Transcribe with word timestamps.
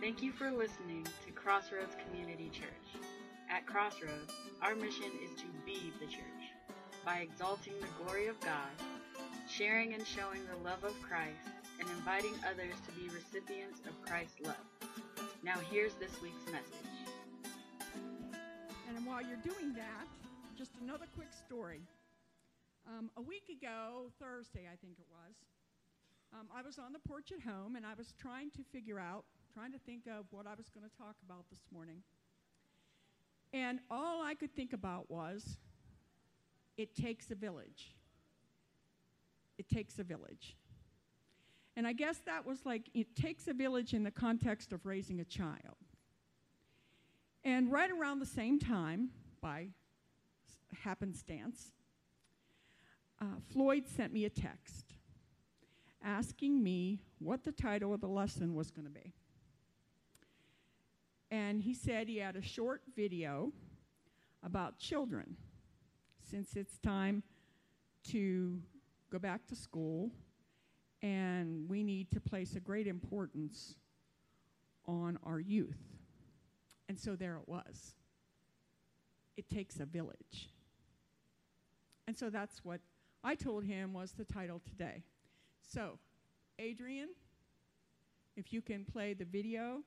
Thank 0.00 0.22
you 0.22 0.30
for 0.30 0.52
listening 0.52 1.04
to 1.26 1.32
Crossroads 1.32 1.96
Community 2.06 2.50
Church. 2.52 3.02
At 3.50 3.66
Crossroads, 3.66 4.32
our 4.62 4.76
mission 4.76 5.10
is 5.24 5.34
to 5.40 5.46
be 5.66 5.92
the 5.98 6.06
church 6.06 6.54
by 7.04 7.18
exalting 7.18 7.72
the 7.80 8.04
glory 8.04 8.28
of 8.28 8.38
God, 8.38 8.70
sharing 9.50 9.94
and 9.94 10.06
showing 10.06 10.40
the 10.46 10.68
love 10.68 10.84
of 10.84 10.94
Christ, 11.02 11.50
and 11.80 11.88
inviting 11.90 12.32
others 12.46 12.74
to 12.86 12.92
be 12.94 13.12
recipients 13.12 13.80
of 13.88 14.00
Christ's 14.06 14.40
love. 14.44 14.70
Now, 15.42 15.58
here's 15.68 15.94
this 15.94 16.22
week's 16.22 16.46
message. 16.46 16.94
And 18.88 19.04
while 19.04 19.20
you're 19.20 19.42
doing 19.42 19.74
that, 19.74 20.06
just 20.56 20.70
another 20.80 21.06
quick 21.16 21.32
story. 21.32 21.82
Um, 22.86 23.10
a 23.16 23.22
week 23.22 23.50
ago, 23.50 24.12
Thursday, 24.20 24.70
I 24.72 24.76
think 24.76 24.94
it 25.00 25.06
was, 25.10 25.34
um, 26.32 26.46
I 26.54 26.62
was 26.62 26.78
on 26.78 26.92
the 26.92 27.00
porch 27.00 27.32
at 27.32 27.42
home 27.42 27.74
and 27.74 27.84
I 27.84 27.94
was 27.98 28.14
trying 28.16 28.50
to 28.52 28.62
figure 28.72 29.00
out, 29.00 29.24
trying 29.58 29.72
to 29.72 29.78
think 29.78 30.06
of 30.06 30.24
what 30.30 30.46
I 30.46 30.54
was 30.56 30.68
going 30.68 30.88
to 30.88 30.96
talk 30.96 31.16
about 31.26 31.44
this 31.50 31.58
morning. 31.72 32.02
And 33.52 33.80
all 33.90 34.22
I 34.22 34.34
could 34.34 34.54
think 34.54 34.72
about 34.72 35.10
was 35.10 35.58
it 36.76 36.94
takes 36.94 37.32
a 37.32 37.34
village. 37.34 37.96
It 39.58 39.68
takes 39.68 39.98
a 39.98 40.04
village. 40.04 40.56
And 41.76 41.88
I 41.88 41.92
guess 41.92 42.18
that 42.24 42.46
was 42.46 42.64
like 42.64 42.88
it 42.94 43.16
takes 43.16 43.48
a 43.48 43.52
village 43.52 43.94
in 43.94 44.04
the 44.04 44.12
context 44.12 44.72
of 44.72 44.86
raising 44.86 45.18
a 45.18 45.24
child. 45.24 45.78
And 47.42 47.72
right 47.72 47.90
around 47.90 48.20
the 48.20 48.26
same 48.26 48.60
time, 48.60 49.08
by 49.40 49.70
happenstance, 50.84 51.72
uh, 53.20 53.40
Floyd 53.52 53.88
sent 53.88 54.12
me 54.12 54.24
a 54.24 54.30
text 54.30 54.94
asking 56.04 56.62
me 56.62 57.00
what 57.18 57.42
the 57.42 57.50
title 57.50 57.92
of 57.92 58.00
the 58.00 58.06
lesson 58.06 58.54
was 58.54 58.70
going 58.70 58.84
to 58.84 58.92
be. 58.92 59.14
And 61.30 61.60
he 61.62 61.74
said 61.74 62.08
he 62.08 62.18
had 62.18 62.36
a 62.36 62.42
short 62.42 62.82
video 62.96 63.52
about 64.42 64.78
children 64.78 65.36
since 66.22 66.56
it's 66.56 66.78
time 66.78 67.22
to 68.10 68.58
go 69.10 69.18
back 69.18 69.46
to 69.46 69.56
school 69.56 70.10
and 71.02 71.68
we 71.68 71.82
need 71.82 72.10
to 72.10 72.20
place 72.20 72.56
a 72.56 72.60
great 72.60 72.86
importance 72.86 73.76
on 74.86 75.18
our 75.24 75.38
youth. 75.38 75.78
And 76.88 76.98
so 76.98 77.14
there 77.14 77.36
it 77.36 77.48
was. 77.48 77.94
It 79.36 79.48
takes 79.48 79.80
a 79.80 79.84
village. 79.84 80.50
And 82.06 82.16
so 82.16 82.30
that's 82.30 82.64
what 82.64 82.80
I 83.22 83.34
told 83.34 83.64
him 83.64 83.92
was 83.92 84.12
the 84.12 84.24
title 84.24 84.60
today. 84.66 85.04
So, 85.60 85.98
Adrian, 86.58 87.10
if 88.36 88.52
you 88.52 88.62
can 88.62 88.84
play 88.84 89.14
the 89.14 89.24
video. 89.24 89.82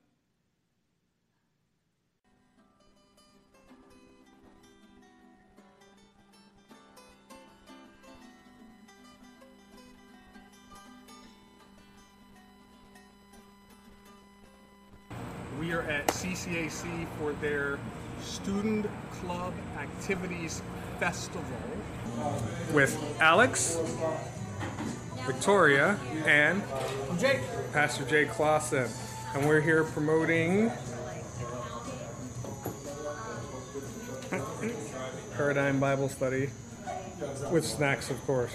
We 15.72 15.78
are 15.78 15.90
at 15.90 16.06
CCAC 16.08 17.06
for 17.18 17.32
their 17.40 17.78
Student 18.22 18.86
Club 19.10 19.54
Activities 19.78 20.60
Festival 21.00 21.46
with 22.74 22.94
Alex, 23.20 23.78
Victoria, 25.24 25.98
and 26.26 26.62
Jake. 27.18 27.40
Pastor 27.72 28.04
Jay 28.04 28.26
Clausen. 28.26 28.86
And 29.34 29.48
we're 29.48 29.62
here 29.62 29.84
promoting 29.84 30.70
Paradigm 35.38 35.80
Bible 35.80 36.10
Study 36.10 36.50
with 37.50 37.64
snacks, 37.64 38.10
of 38.10 38.20
course. 38.26 38.54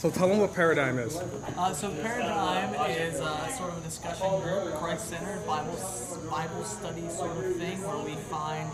So 0.00 0.08
tell 0.08 0.28
them 0.28 0.38
what 0.38 0.54
Paradigm 0.54 0.98
is. 0.98 1.14
Uh, 1.14 1.74
so 1.74 1.90
Paradigm 1.90 2.72
is 2.90 3.20
uh, 3.20 3.48
sort 3.48 3.68
of 3.68 3.76
a 3.76 3.80
discussion 3.82 4.40
group, 4.40 4.74
Christ-centered 4.76 5.46
Bible 5.46 5.78
Bible 6.30 6.64
study 6.64 7.06
sort 7.10 7.36
of 7.36 7.54
thing, 7.56 7.82
where 7.82 7.98
we 7.98 8.14
find 8.14 8.72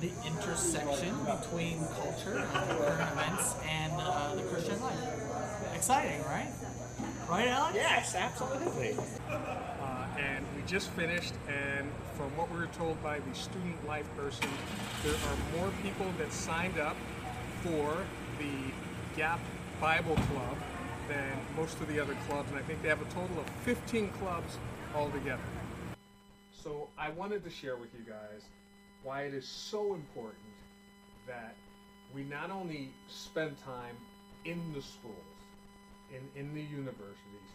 the 0.00 0.12
intersection 0.24 1.16
between 1.24 1.84
culture 1.98 2.38
and 2.38 2.78
current 2.78 3.10
events 3.10 3.56
and 3.68 3.92
uh, 3.96 4.36
the 4.36 4.42
Christian 4.42 4.80
life. 4.80 5.74
Exciting, 5.74 6.22
right? 6.26 6.52
Right, 7.28 7.48
Alex? 7.48 7.74
Yes, 7.74 8.14
absolutely. 8.14 8.96
Uh, 9.28 10.06
and 10.16 10.46
we 10.54 10.62
just 10.62 10.90
finished, 10.90 11.34
and 11.48 11.90
from 12.16 12.30
what 12.36 12.52
we 12.52 12.56
were 12.56 12.66
told 12.78 13.02
by 13.02 13.18
the 13.18 13.34
student 13.34 13.84
life 13.88 14.06
person, 14.16 14.46
there 15.02 15.12
are 15.12 15.58
more 15.58 15.72
people 15.82 16.06
that 16.18 16.32
signed 16.32 16.78
up 16.78 16.96
for 17.64 17.96
the 18.38 18.72
Gap 19.16 19.40
Bible 19.80 20.16
Club 20.16 20.56
than 21.08 21.32
most 21.56 21.80
of 21.80 21.86
the 21.86 22.00
other 22.00 22.16
clubs, 22.28 22.50
and 22.50 22.58
I 22.58 22.62
think 22.62 22.82
they 22.82 22.88
have 22.88 23.00
a 23.00 23.14
total 23.14 23.38
of 23.38 23.48
15 23.64 24.08
clubs 24.20 24.56
altogether. 24.94 25.40
So 26.52 26.88
I 26.98 27.10
wanted 27.10 27.44
to 27.44 27.50
share 27.50 27.76
with 27.76 27.90
you 27.94 28.04
guys 28.04 28.42
why 29.04 29.22
it 29.22 29.34
is 29.34 29.46
so 29.46 29.94
important 29.94 30.42
that 31.28 31.54
we 32.12 32.24
not 32.24 32.50
only 32.50 32.90
spend 33.08 33.56
time 33.64 33.96
in 34.44 34.60
the 34.74 34.82
schools, 34.82 35.14
in, 36.10 36.40
in 36.40 36.54
the 36.54 36.62
universities, 36.62 37.50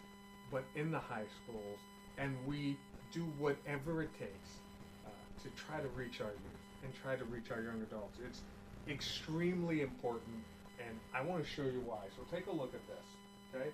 but 0.50 0.64
in 0.76 0.90
the 0.90 0.98
high 0.98 1.26
schools, 1.44 1.78
and 2.16 2.34
we 2.46 2.78
do 3.12 3.20
whatever 3.38 4.02
it 4.02 4.10
takes 4.18 4.60
uh, 5.04 5.10
to 5.42 5.50
try 5.50 5.78
to 5.78 5.88
reach 5.88 6.20
our 6.20 6.28
youth 6.28 6.60
and 6.84 6.92
try 7.02 7.16
to 7.16 7.24
reach 7.26 7.50
our 7.50 7.60
young 7.60 7.82
adults. 7.82 8.18
It's 8.26 8.40
extremely 8.88 9.82
important, 9.82 10.42
and 10.86 10.98
I 11.14 11.22
want 11.22 11.44
to 11.44 11.48
show 11.48 11.62
you 11.62 11.82
why. 11.84 12.02
So 12.16 12.22
take 12.34 12.46
a 12.46 12.50
look 12.50 12.72
at 12.74 12.86
this, 12.86 13.06
okay? 13.54 13.70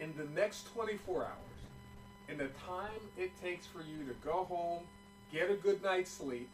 In 0.00 0.14
the 0.16 0.24
next 0.38 0.72
24 0.74 1.24
hours, 1.24 1.32
in 2.28 2.38
the 2.38 2.48
time 2.66 3.00
it 3.16 3.30
takes 3.42 3.66
for 3.66 3.80
you 3.80 4.06
to 4.06 4.14
go 4.24 4.44
home, 4.44 4.82
get 5.32 5.50
a 5.50 5.54
good 5.54 5.82
night's 5.82 6.10
sleep, 6.10 6.48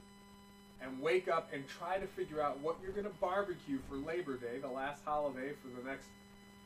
and 0.81 1.01
wake 1.01 1.29
up 1.29 1.51
and 1.53 1.65
try 1.67 1.99
to 1.99 2.07
figure 2.07 2.41
out 2.41 2.61
what 2.61 2.77
you're 2.83 2.93
going 2.93 3.05
to 3.05 3.21
barbecue 3.21 3.79
for 3.89 3.97
Labor 3.97 4.37
Day, 4.37 4.59
the 4.61 4.69
last 4.69 5.03
holiday 5.05 5.53
for 5.63 5.69
the 5.81 5.89
next 5.89 6.07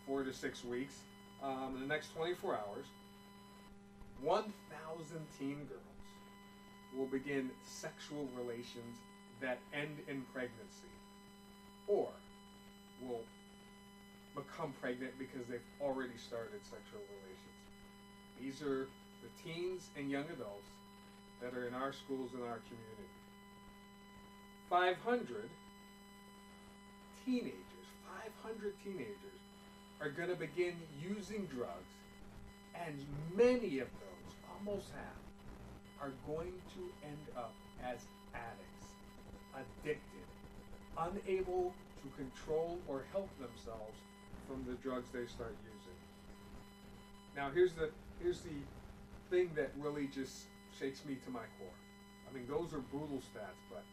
four 0.07 0.23
to 0.23 0.33
six 0.33 0.65
weeks, 0.65 0.95
um, 1.43 1.75
in 1.75 1.81
the 1.81 1.87
next 1.87 2.15
24 2.15 2.55
hours, 2.55 2.85
1,000 4.21 5.27
teen 5.39 5.57
girls 5.69 5.81
will 6.97 7.07
begin 7.07 7.51
sexual 7.65 8.29
relations 8.39 8.99
that 9.41 9.59
end 9.73 9.97
in 10.09 10.23
pregnancy, 10.33 10.93
or 11.89 12.09
will 13.09 13.25
become 14.35 14.73
pregnant 14.81 15.13
because 15.19 15.47
they've 15.49 15.61
already 15.81 16.17
started 16.17 16.61
sexual 16.65 17.01
relations. 17.23 17.59
These 18.41 18.63
are 18.63 18.87
the 19.23 19.31
teens 19.45 19.89
and 19.97 20.11
young 20.11 20.25
adults 20.33 20.71
that 21.43 21.55
are 21.55 21.67
in 21.67 21.75
our 21.75 21.93
schools 21.93 22.31
and 22.35 22.43
our 22.43 22.61
community. 22.67 23.13
500 24.71 25.49
teenagers, 27.27 27.87
500 28.43 28.75
teenagers 28.83 29.41
are 30.01 30.09
going 30.09 30.29
to 30.29 30.35
begin 30.35 30.75
using 31.01 31.47
drugs, 31.47 31.93
and 32.75 33.05
many 33.37 33.79
of 33.79 33.89
those, 34.01 34.35
almost 34.59 34.87
half, 34.91 35.23
are 36.01 36.13
going 36.27 36.53
to 36.75 37.07
end 37.07 37.37
up 37.37 37.53
as 37.85 37.99
addicts, 38.35 38.87
addicted, 39.55 40.27
unable 40.99 41.73
to 42.03 42.09
control 42.17 42.79
or 42.89 43.05
help 43.13 43.31
themselves 43.39 43.99
from 44.49 44.65
the 44.67 44.75
drugs 44.83 45.09
they 45.13 45.27
start 45.27 45.55
using. 45.65 45.99
Now 47.37 47.51
here's 47.55 47.73
the 47.73 47.91
here's 48.21 48.41
the 48.41 48.61
thing 49.31 49.51
that 49.55 49.71
really 49.79 50.09
just 50.09 50.47
shakes 50.79 51.05
me 51.05 51.17
to 51.25 51.31
my 51.31 51.47
core. 51.59 51.79
I 52.29 52.35
mean 52.35 52.47
those 52.49 52.75
are 52.75 52.81
brutal 52.91 53.19
stats, 53.19 53.63
but 53.71 53.85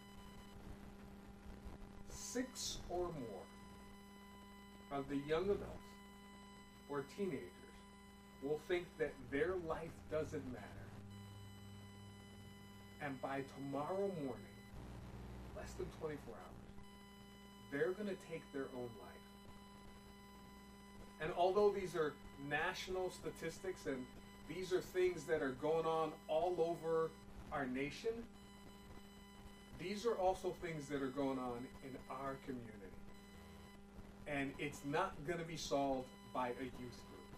six 2.09 2.79
or 2.89 3.05
more 3.05 3.45
of 4.91 5.07
the 5.09 5.17
young 5.27 5.43
adults 5.43 5.89
or 6.89 7.05
teenagers 7.15 7.49
will 8.43 8.59
think 8.67 8.85
that 8.97 9.13
their 9.31 9.53
life 9.67 9.93
doesn't 10.11 10.45
matter. 10.51 10.65
And 13.01 13.21
by 13.21 13.43
tomorrow 13.55 14.11
morning, 14.23 14.57
less 15.55 15.71
than 15.73 15.87
24 16.01 16.33
hours, 16.33 16.58
they're 17.71 17.91
going 17.91 18.09
to 18.09 18.17
take 18.29 18.41
their 18.53 18.67
own 18.75 18.89
life. 19.01 19.09
And 21.21 21.31
although 21.37 21.69
these 21.71 21.95
are 21.95 22.13
national 22.49 23.11
statistics 23.11 23.85
and 23.85 24.05
these 24.47 24.73
are 24.73 24.79
things 24.79 25.23
that 25.25 25.41
are 25.41 25.55
going 25.61 25.85
on 25.85 26.11
all 26.27 26.55
over 26.57 27.11
our 27.51 27.67
nation, 27.67 28.11
these 29.79 30.05
are 30.05 30.15
also 30.15 30.53
things 30.61 30.87
that 30.87 31.01
are 31.01 31.07
going 31.07 31.39
on 31.39 31.65
in 31.83 31.95
our 32.09 32.35
community. 32.45 32.73
And 34.27 34.51
it's 34.59 34.81
not 34.85 35.13
going 35.25 35.39
to 35.39 35.45
be 35.45 35.57
solved 35.57 36.07
by 36.33 36.49
a 36.49 36.63
youth 36.63 37.01
group. 37.09 37.29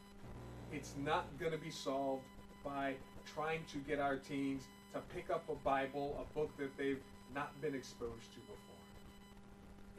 It's 0.72 0.94
not 1.04 1.26
going 1.40 1.52
to 1.52 1.58
be 1.58 1.72
solved 1.72 2.24
by 2.64 2.96
trying 3.34 3.64
to 3.72 3.78
get 3.80 4.00
our 4.00 4.18
teens 4.18 4.64
to 4.94 5.00
pick 5.14 5.30
up 5.30 5.48
a 5.50 5.56
Bible, 5.64 6.18
a 6.20 6.34
book 6.34 6.50
that 6.58 6.76
they've 6.78 7.02
not 7.34 7.60
been 7.62 7.76
exposed 7.76 8.34
to 8.34 8.40
before. 8.40 8.71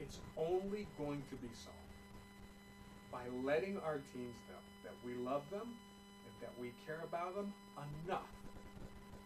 It's 0.03 0.19
only 0.37 0.89
going 0.99 1.23
to 1.31 1.37
be 1.37 1.49
solved 1.55 1.79
by 3.13 3.23
letting 3.47 3.79
our 3.79 4.01
teens 4.13 4.35
know 4.49 4.59
that 4.83 4.95
we 5.07 5.15
love 5.15 5.43
them 5.51 5.63
and 5.63 6.35
that 6.41 6.51
we 6.61 6.73
care 6.85 6.99
about 7.05 7.37
them 7.37 7.53
enough 8.05 8.27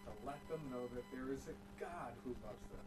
to 0.04 0.10
let 0.26 0.36
them 0.50 0.60
know 0.70 0.82
that 0.94 1.04
there 1.10 1.32
is 1.32 1.48
a 1.48 1.56
God 1.80 2.12
who 2.24 2.30
loves 2.44 2.68
them 2.68 2.84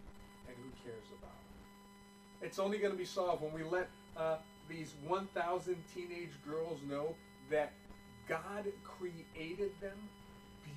and 0.47 0.55
who 0.57 0.69
cares 0.85 1.07
about 1.17 1.33
them. 1.33 2.47
It's 2.47 2.59
only 2.59 2.77
going 2.77 2.91
to 2.91 2.97
be 2.97 3.05
solved 3.05 3.41
when 3.41 3.53
we 3.53 3.63
let 3.63 3.89
uh, 4.15 4.37
these 4.69 4.93
1,000 5.07 5.75
teenage 5.95 6.33
girls 6.47 6.79
know 6.87 7.15
that 7.49 7.73
God 8.27 8.65
created 8.83 9.71
them 9.81 9.97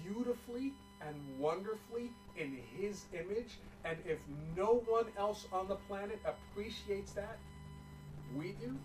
beautifully 0.02 0.72
and 1.06 1.16
wonderfully 1.38 2.10
in 2.36 2.58
His 2.78 3.04
image. 3.12 3.58
And 3.84 3.98
if 4.06 4.18
no 4.56 4.82
one 4.86 5.06
else 5.18 5.46
on 5.52 5.68
the 5.68 5.74
planet 5.74 6.20
appreciates 6.24 7.12
that, 7.12 7.38
we 8.36 8.54
do 8.60 8.76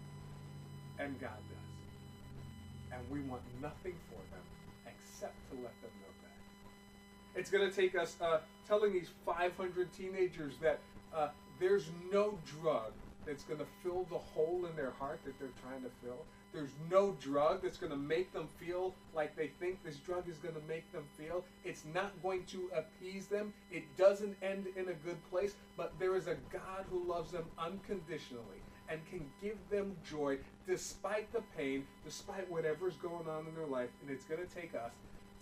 and 1.00 1.20
God 1.20 1.38
does. 1.50 2.98
And 2.98 3.12
we 3.12 3.22
want 3.30 3.42
nothing 3.62 3.94
for 4.10 4.22
them 4.34 4.44
except 4.86 5.36
to 5.52 5.56
let 5.56 5.74
them 5.82 5.92
know 6.02 6.14
that. 6.24 7.40
It's 7.40 7.50
going 7.50 7.70
to 7.70 7.76
take 7.76 7.96
us 7.96 8.16
uh, 8.22 8.40
telling 8.68 8.94
these 8.94 9.10
500 9.26 9.94
teenagers 9.94 10.54
that 10.62 10.80
uh, 11.16 11.30
there's 11.60 11.90
no 12.12 12.38
drug 12.62 12.92
that's 13.28 13.44
going 13.44 13.60
to 13.60 13.66
fill 13.84 14.08
the 14.10 14.18
hole 14.18 14.66
in 14.70 14.76
their 14.76 14.92
heart 14.92 15.20
that 15.26 15.38
they're 15.40 15.50
trying 15.62 15.84
to 15.84 15.90
fill. 16.04 16.26
There's 16.54 16.72
no 16.90 17.16
drug 17.22 17.62
that's 17.62 17.78
going 17.78 17.92
to 17.92 17.98
make 17.98 18.32
them 18.34 18.48
feel 18.58 18.96
like 19.14 19.36
they 19.36 19.52
think 19.60 19.84
this 19.84 19.98
drug 19.98 20.30
is 20.30 20.38
going 20.38 20.56
to 20.56 20.62
make 20.68 20.92
them 20.92 21.04
feel. 21.18 21.44
It's 21.66 21.84
not 21.94 22.12
going 22.24 22.46
to 22.46 22.72
appease 22.76 23.28
them. 23.28 23.54
It 23.72 23.84
doesn't 23.98 24.36
end 24.42 24.68
in 24.76 24.88
a 24.88 24.94
good 24.94 25.18
place, 25.30 25.54
but 25.76 25.94
there 26.00 26.16
is 26.16 26.28
a 26.28 26.38
God 26.52 26.86
who 26.90 27.04
loves 27.04 27.32
them 27.32 27.46
unconditionally 27.60 28.62
and 28.90 29.02
can 29.10 29.26
give 29.42 29.58
them 29.70 29.96
joy 30.10 30.38
despite 30.66 31.32
the 31.34 31.42
pain, 31.58 31.86
despite 32.06 32.50
whatever's 32.50 32.96
going 32.96 33.28
on 33.28 33.46
in 33.48 33.54
their 33.54 33.68
life. 33.68 33.90
And 34.02 34.10
it's 34.10 34.26
going 34.26 34.42
to 34.42 34.56
take 34.56 34.74
us 34.74 34.94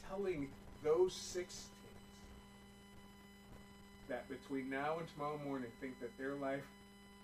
telling 0.10 0.50
those 0.84 1.14
six 1.14 1.54
teens 1.54 1.96
that 4.10 4.28
between 4.28 4.70
now 4.70 4.98
and 5.00 5.08
tomorrow 5.08 5.40
morning 5.46 5.70
think 5.80 6.00
that 6.00 6.16
their 6.18 6.34
life 6.36 6.64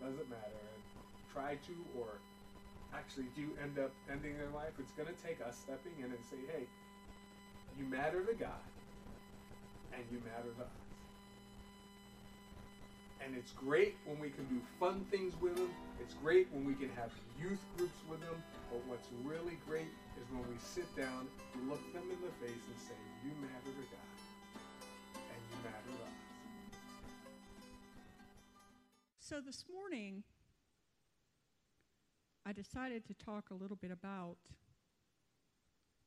doesn't 0.01 0.29
matter 0.29 0.61
try 1.33 1.55
to 1.67 1.75
or 1.97 2.19
actually 2.93 3.27
do 3.35 3.47
end 3.63 3.79
up 3.79 3.91
ending 4.11 4.37
their 4.37 4.51
life, 4.53 4.75
it's 4.79 4.91
going 4.93 5.07
to 5.07 5.19
take 5.23 5.39
us 5.41 5.55
stepping 5.55 5.95
in 5.99 6.11
and 6.11 6.23
say, 6.29 6.37
hey, 6.51 6.65
you 7.79 7.85
matter 7.85 8.23
to 8.23 8.33
God 8.33 8.63
and 9.95 10.03
you 10.11 10.19
matter 10.27 10.51
to 10.57 10.63
us. 10.63 10.81
And 13.23 13.37
it's 13.37 13.51
great 13.51 13.95
when 14.05 14.19
we 14.19 14.29
can 14.29 14.45
do 14.45 14.59
fun 14.79 15.05
things 15.11 15.33
with 15.39 15.55
them. 15.55 15.69
It's 16.01 16.15
great 16.15 16.47
when 16.51 16.65
we 16.65 16.73
can 16.73 16.89
have 16.97 17.11
youth 17.39 17.61
groups 17.77 17.99
with 18.09 18.19
them. 18.19 18.35
But 18.71 18.81
what's 18.87 19.07
really 19.23 19.57
great 19.69 19.93
is 20.17 20.25
when 20.33 20.43
we 20.49 20.57
sit 20.57 20.89
down, 20.97 21.27
look 21.69 21.81
them 21.93 22.03
in 22.09 22.17
the 22.17 22.33
face, 22.41 22.65
and 22.65 22.79
say, 22.81 22.97
You 23.23 23.31
matter 23.39 23.71
to 23.77 23.85
God, 23.93 24.10
So 29.31 29.39
this 29.39 29.63
morning, 29.73 30.23
I 32.45 32.51
decided 32.51 33.05
to 33.05 33.13
talk 33.13 33.49
a 33.49 33.53
little 33.53 33.77
bit 33.77 33.89
about 33.89 34.35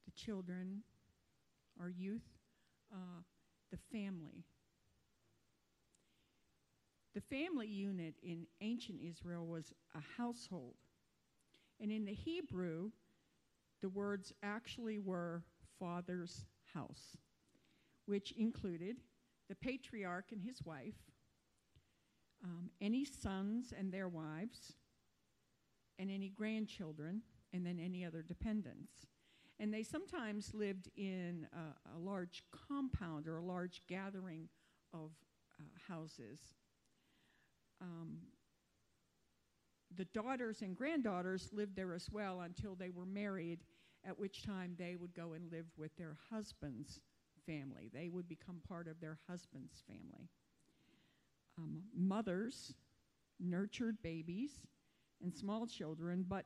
the 0.05 0.11
children, 0.11 0.82
our 1.81 1.88
youth, 1.88 2.29
uh, 2.93 3.23
the 3.71 3.79
family. 3.91 4.44
The 7.15 7.23
family 7.23 7.67
unit 7.67 8.15
in 8.23 8.47
ancient 8.61 8.99
Israel 9.03 9.47
was 9.47 9.73
a 9.94 10.03
household. 10.20 10.75
And 11.81 11.91
in 11.91 12.05
the 12.05 12.12
Hebrew, 12.12 12.91
the 13.81 13.88
words 13.88 14.35
actually 14.43 14.99
were 14.99 15.43
father's 15.81 16.44
house, 16.75 17.17
which 18.05 18.32
included 18.32 18.97
the 19.49 19.55
patriarch 19.55 20.27
and 20.31 20.43
his 20.43 20.62
wife, 20.62 21.14
um, 22.44 22.70
any 22.81 23.05
sons 23.05 23.73
and 23.76 23.93
their 23.93 24.08
wives, 24.08 24.75
and 25.99 26.11
any 26.11 26.29
grandchildren, 26.29 27.23
and 27.52 27.64
then 27.64 27.79
any 27.79 28.05
other 28.05 28.23
dependents. 28.23 29.06
And 29.61 29.73
they 29.73 29.82
sometimes 29.82 30.52
lived 30.52 30.91
in 30.96 31.46
a, 31.52 31.96
a 31.96 31.99
large 31.99 32.43
compound 32.69 33.29
or 33.29 33.38
a 33.38 33.44
large 33.44 33.82
gathering 33.88 34.49
of 34.93 35.11
uh, 35.61 35.64
houses. 35.88 36.41
Um, 37.81 38.19
the 39.96 40.06
daughters 40.06 40.62
and 40.62 40.76
granddaughters 40.76 41.50
lived 41.52 41.76
there 41.76 41.94
as 41.94 42.08
well 42.11 42.41
until 42.41 42.75
they 42.75 42.91
were 42.91 43.06
married, 43.06 43.61
at 44.06 44.19
which 44.19 44.44
time 44.44 44.75
they 44.76 44.96
would 44.96 45.14
go 45.14 45.32
and 45.32 45.50
live 45.52 45.67
with 45.76 45.96
their 45.96 46.17
husband's 46.31 47.00
family. 47.46 47.88
They 47.93 48.08
would 48.08 48.29
become 48.29 48.61
part 48.67 48.88
of 48.88 49.00
their 49.00 49.19
husband's 49.29 49.82
family. 49.87 50.29
Um, 51.59 51.83
mothers 51.97 52.75
nurtured 53.41 54.03
babies 54.03 54.51
and 55.23 55.35
small 55.35 55.67
children, 55.67 56.25
but 56.27 56.45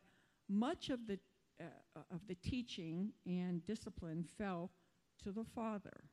much 0.48 0.90
of 0.90 1.06
the, 1.06 1.18
uh, 1.60 2.00
of 2.10 2.20
the 2.26 2.34
teaching 2.36 3.12
and 3.26 3.64
discipline 3.64 4.24
fell 4.36 4.70
to 5.22 5.32
the 5.32 5.44
father. 5.44 6.04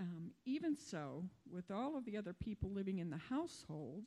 Um, 0.00 0.32
even 0.44 0.76
so, 0.76 1.24
with 1.50 1.70
all 1.70 1.96
of 1.96 2.04
the 2.04 2.16
other 2.16 2.32
people 2.32 2.70
living 2.70 2.98
in 2.98 3.10
the 3.10 3.16
household, 3.16 4.04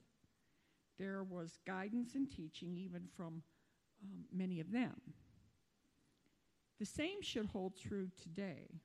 there 0.97 1.23
was 1.23 1.59
guidance 1.65 2.15
and 2.15 2.29
teaching 2.29 2.75
even 2.75 3.03
from 3.15 3.43
um, 4.03 4.25
many 4.33 4.59
of 4.59 4.71
them. 4.71 4.95
The 6.79 6.85
same 6.85 7.21
should 7.21 7.45
hold 7.45 7.77
true 7.77 8.09
today. 8.21 8.81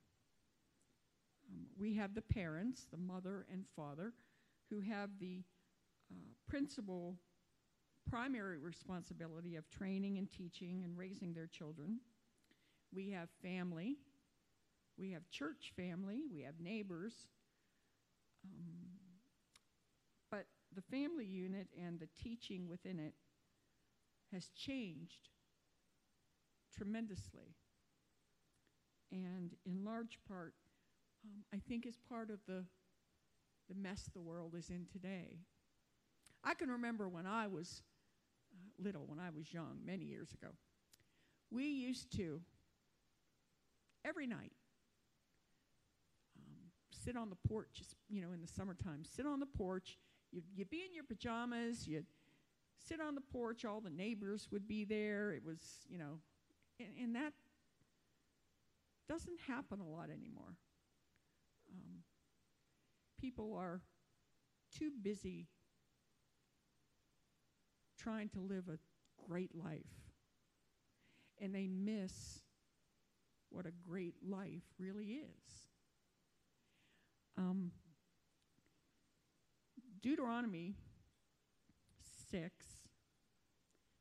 Um, 1.51 1.67
we 1.79 1.95
have 1.97 2.15
the 2.15 2.23
parents, 2.23 2.87
the 2.91 2.97
mother 2.97 3.47
and 3.53 3.65
father, 3.77 4.13
who 4.71 4.81
have 4.81 5.11
the 5.19 5.43
uh, 6.13 6.15
principal 6.49 7.17
primary 8.09 8.59
responsibility 8.59 9.57
of 9.57 9.69
training 9.71 10.19
and 10.19 10.31
teaching 10.33 10.83
and 10.85 10.97
raising 10.97 11.33
their 11.33 11.47
children. 11.47 12.01
We 12.93 13.11
have 13.11 13.29
family. 13.43 13.97
We 14.99 15.13
have 15.13 15.29
church 15.31 15.73
family. 15.77 16.23
We 16.33 16.43
have 16.43 16.55
neighbors. 16.61 17.15
Um, 18.45 18.91
but 20.31 20.47
the 20.75 20.83
family 20.83 21.27
unit 21.27 21.69
and 21.81 22.01
the 22.01 22.09
teaching 22.23 22.69
within 22.69 22.99
it 22.99 23.15
has 24.33 24.49
changed 24.57 25.29
tremendously. 26.77 27.55
And 29.13 29.51
in 29.67 29.85
large 29.85 30.19
part, 30.29 30.55
um, 31.25 31.45
I 31.53 31.59
think 31.69 31.87
is 31.87 31.99
part 32.09 32.31
of 32.31 32.39
the, 32.47 32.65
the 33.69 33.75
mess 33.75 34.09
the 34.13 34.21
world 34.21 34.55
is 34.57 34.71
in 34.71 34.87
today. 34.91 35.39
I 36.43 36.55
can 36.55 36.71
remember 36.71 37.09
when 37.09 37.27
I 37.27 37.47
was 37.47 37.83
uh, 38.53 38.83
little, 38.83 39.05
when 39.07 39.19
I 39.19 39.31
was 39.31 39.53
young, 39.53 39.79
many 39.85 40.05
years 40.05 40.33
ago, 40.33 40.53
we 41.51 41.65
used 41.65 42.17
to, 42.17 42.41
every 44.05 44.27
night, 44.27 44.53
um, 46.39 46.71
sit 46.91 47.17
on 47.17 47.29
the 47.29 47.37
porch, 47.49 47.83
you 48.09 48.23
know, 48.23 48.33
in 48.33 48.41
the 48.41 48.49
summertime, 48.49 49.05
sit 49.05 49.27
on 49.27 49.41
the 49.41 49.47
porch. 49.47 49.99
You'd, 50.33 50.45
you'd 50.55 50.71
be 50.71 50.83
in 50.87 50.95
your 50.95 51.05
pajamas, 51.05 51.87
you'd 51.87 52.07
sit 52.89 53.01
on 53.01 53.15
the 53.15 53.21
porch, 53.21 53.65
all 53.65 53.81
the 53.81 53.91
neighbors 53.91 54.49
would 54.51 54.67
be 54.67 54.85
there. 54.85 55.33
It 55.33 55.45
was, 55.45 55.59
you 55.89 55.99
know, 55.99 56.21
and, 56.79 56.89
and 57.03 57.15
that 57.17 57.33
doesn't 59.09 59.41
happen 59.47 59.81
a 59.81 59.89
lot 59.89 60.05
anymore. 60.05 60.55
Um, 61.71 62.03
people 63.21 63.55
are 63.57 63.83
too 64.77 64.91
busy 65.03 65.49
trying 67.99 68.29
to 68.31 68.41
live 68.41 68.65
a 68.69 68.79
great 69.29 69.55
life. 69.55 69.81
And 71.41 71.55
they 71.55 71.67
miss 71.67 72.41
what 73.51 73.67
a 73.67 73.73
great 73.89 74.15
life 74.27 74.63
really 74.79 75.07
is. 75.07 75.69
Um, 77.37 77.73
Deuteronomy 80.03 80.75
6, 82.31 82.67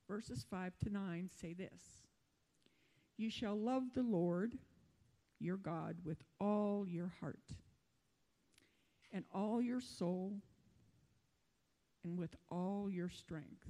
verses 0.07 0.45
5 0.49 0.77
to 0.83 0.89
9 0.89 1.29
say 1.41 1.53
this 1.53 1.81
You 3.17 3.29
shall 3.29 3.55
love 3.55 3.83
the 3.95 4.03
Lord 4.03 4.57
your 5.39 5.58
God 5.58 5.98
with 6.03 6.22
all 6.39 6.86
your 6.88 7.12
heart 7.19 7.39
and 9.12 9.25
all 9.34 9.62
your 9.62 9.81
soul 9.81 10.34
and 12.03 12.17
with 12.17 12.36
all 12.50 12.89
your 12.89 13.10
strength. 13.10 13.67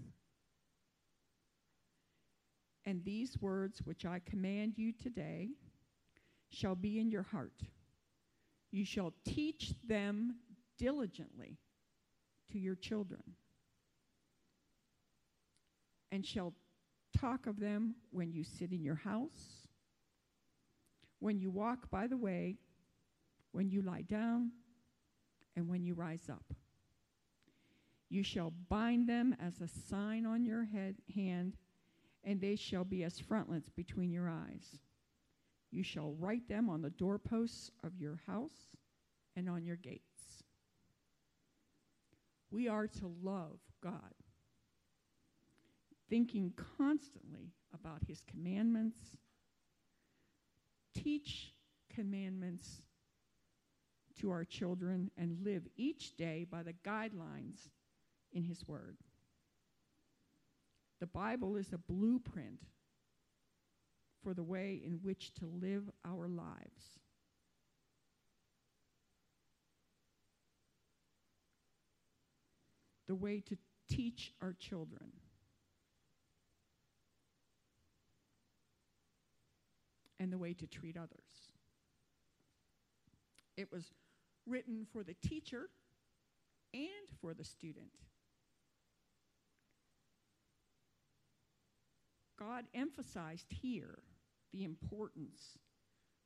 And 2.86 3.04
these 3.04 3.38
words 3.40 3.82
which 3.84 4.06
I 4.06 4.20
command 4.26 4.74
you 4.78 4.94
today 4.94 5.50
shall 6.50 6.76
be 6.76 7.00
in 7.00 7.12
your 7.12 7.24
heart. 7.24 7.62
You 8.72 8.86
shall 8.86 9.14
teach 9.26 9.74
them 9.88 10.36
diligently 10.78 11.58
to 12.52 12.58
your 12.58 12.76
children, 12.76 13.22
and 16.12 16.26
shall 16.26 16.54
talk 17.16 17.46
of 17.46 17.60
them 17.60 17.96
when 18.12 18.32
you 18.32 18.44
sit 18.44 18.72
in 18.72 18.84
your 18.84 18.96
house, 18.96 19.68
when 21.20 21.40
you 21.40 21.50
walk 21.50 21.90
by 21.90 22.08
the 22.08 22.18
way, 22.18 22.58
when 23.52 23.70
you 23.70 23.82
lie 23.82 24.02
down, 24.04 24.52
and 25.56 25.68
when 25.68 25.84
you 25.84 25.94
rise 25.94 26.30
up. 26.30 26.54
You 28.10 28.24
shall 28.24 28.54
bind 28.70 29.08
them 29.08 29.36
as 29.40 29.62
a 29.62 29.68
sign 29.68 30.26
on 30.26 30.46
your 30.46 30.64
head, 30.64 30.96
hand, 31.14 31.58
and 32.24 32.42
they 32.42 32.56
shall 32.56 32.84
be 32.84 33.04
as 33.04 33.20
frontlets 33.20 33.70
between 33.70 34.12
your 34.12 34.30
eyes. 34.30 34.80
You 35.72 35.84
shall 35.84 36.14
write 36.14 36.48
them 36.48 36.70
on 36.70 36.82
the 36.82 36.90
doorposts 36.90 37.72
of 37.84 37.98
your 38.00 38.20
house 38.26 38.76
and 39.36 39.50
on 39.50 39.64
your 39.64 39.76
gates. 39.76 40.44
We 42.52 42.68
are 42.68 42.88
to 42.88 43.14
love 43.22 43.60
God, 43.84 44.16
thinking 46.10 46.54
constantly 46.78 47.54
about 47.74 48.02
his 48.08 48.24
commandments, 48.28 48.98
teach 50.96 51.54
commandments 51.94 52.82
to 54.20 54.32
our 54.32 54.44
children, 54.44 55.10
and 55.18 55.44
live 55.44 55.64
each 55.78 56.16
day 56.18 56.46
by 56.50 56.62
the 56.62 56.74
guidelines 56.86 57.70
in 58.34 58.44
his 58.44 58.68
word. 58.68 58.98
The 61.00 61.08
Bible 61.08 61.56
is 61.56 61.72
a 61.72 61.78
blueprint 61.78 62.60
for 64.22 64.34
the 64.34 64.44
way 64.44 64.82
in 64.84 65.00
which 65.02 65.34
to 65.36 65.46
live 65.46 65.90
our 66.06 66.28
lives. 66.28 67.00
The 73.08 73.16
way 73.16 73.42
to 73.48 73.58
teach 73.90 74.34
our 74.42 74.54
children. 74.60 75.12
And 80.20 80.32
the 80.34 80.38
way 80.38 80.54
to 80.54 80.68
treat 80.68 80.98
others. 80.98 81.54
It 83.56 83.72
was 83.72 83.94
written 84.46 84.86
for 84.92 85.04
the 85.04 85.16
teacher 85.26 85.70
and 86.74 87.10
for 87.22 87.34
the 87.34 87.44
student. 87.44 87.92
God 92.38 92.66
emphasized 92.74 93.48
here 93.50 94.00
the 94.54 94.64
importance 94.64 95.58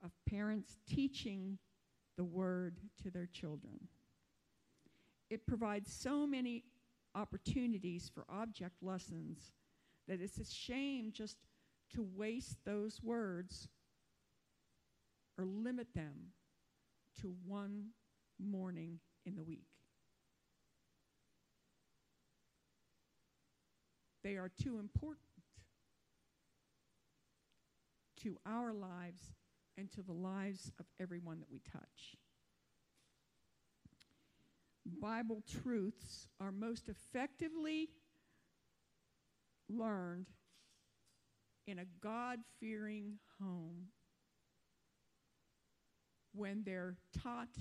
of 0.03 0.11
parents 0.29 0.77
teaching 0.87 1.57
the 2.17 2.23
word 2.23 2.77
to 3.01 3.09
their 3.09 3.25
children. 3.25 3.79
It 5.29 5.47
provides 5.47 5.91
so 5.91 6.27
many 6.27 6.63
opportunities 7.15 8.11
for 8.13 8.25
object 8.29 8.83
lessons 8.83 9.53
that 10.07 10.21
it's 10.21 10.37
a 10.37 10.45
shame 10.45 11.11
just 11.11 11.37
to 11.95 12.05
waste 12.15 12.57
those 12.65 13.01
words 13.01 13.69
or 15.37 15.45
limit 15.45 15.87
them 15.93 16.31
to 17.21 17.33
one 17.45 17.87
morning 18.39 18.99
in 19.25 19.35
the 19.35 19.43
week. 19.43 19.67
They 24.23 24.35
are 24.35 24.49
too 24.49 24.79
important 24.79 25.19
to 28.21 28.37
our 28.45 28.73
lives 28.73 29.33
and 29.77 29.91
to 29.91 30.01
the 30.01 30.13
lives 30.13 30.71
of 30.79 30.85
everyone 30.99 31.39
that 31.39 31.51
we 31.51 31.59
touch. 31.59 32.15
Bible 34.85 35.43
truths 35.61 36.27
are 36.39 36.51
most 36.51 36.89
effectively 36.89 37.89
learned 39.69 40.27
in 41.67 41.79
a 41.79 41.85
God 42.01 42.39
fearing 42.59 43.19
home 43.41 43.87
when 46.35 46.63
they're 46.63 46.95
taught 47.21 47.55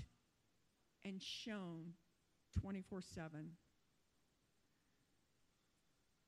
and 1.05 1.21
shown 1.23 1.93
24 2.61 3.01
7. 3.03 3.51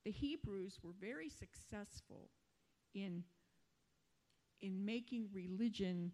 The 0.04 0.10
Hebrews 0.10 0.78
were 0.82 0.92
very 1.00 1.28
successful 1.28 2.28
in 2.94 3.24
in 4.60 4.84
making 4.84 5.28
religion 5.32 6.12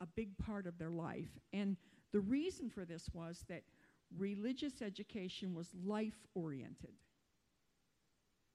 a 0.00 0.06
big 0.06 0.36
part 0.38 0.66
of 0.66 0.78
their 0.78 0.90
life. 0.90 1.38
And 1.52 1.76
the 2.12 2.20
reason 2.20 2.68
for 2.70 2.84
this 2.84 3.08
was 3.12 3.44
that 3.48 3.62
religious 4.16 4.82
education 4.82 5.54
was 5.54 5.68
life 5.84 6.26
oriented 6.34 6.94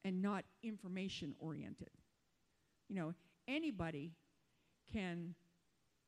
and 0.04 0.22
not 0.22 0.44
information 0.62 1.34
oriented. 1.40 1.90
You 2.90 2.96
know, 2.96 3.14
anybody 3.48 4.12
can 4.92 5.34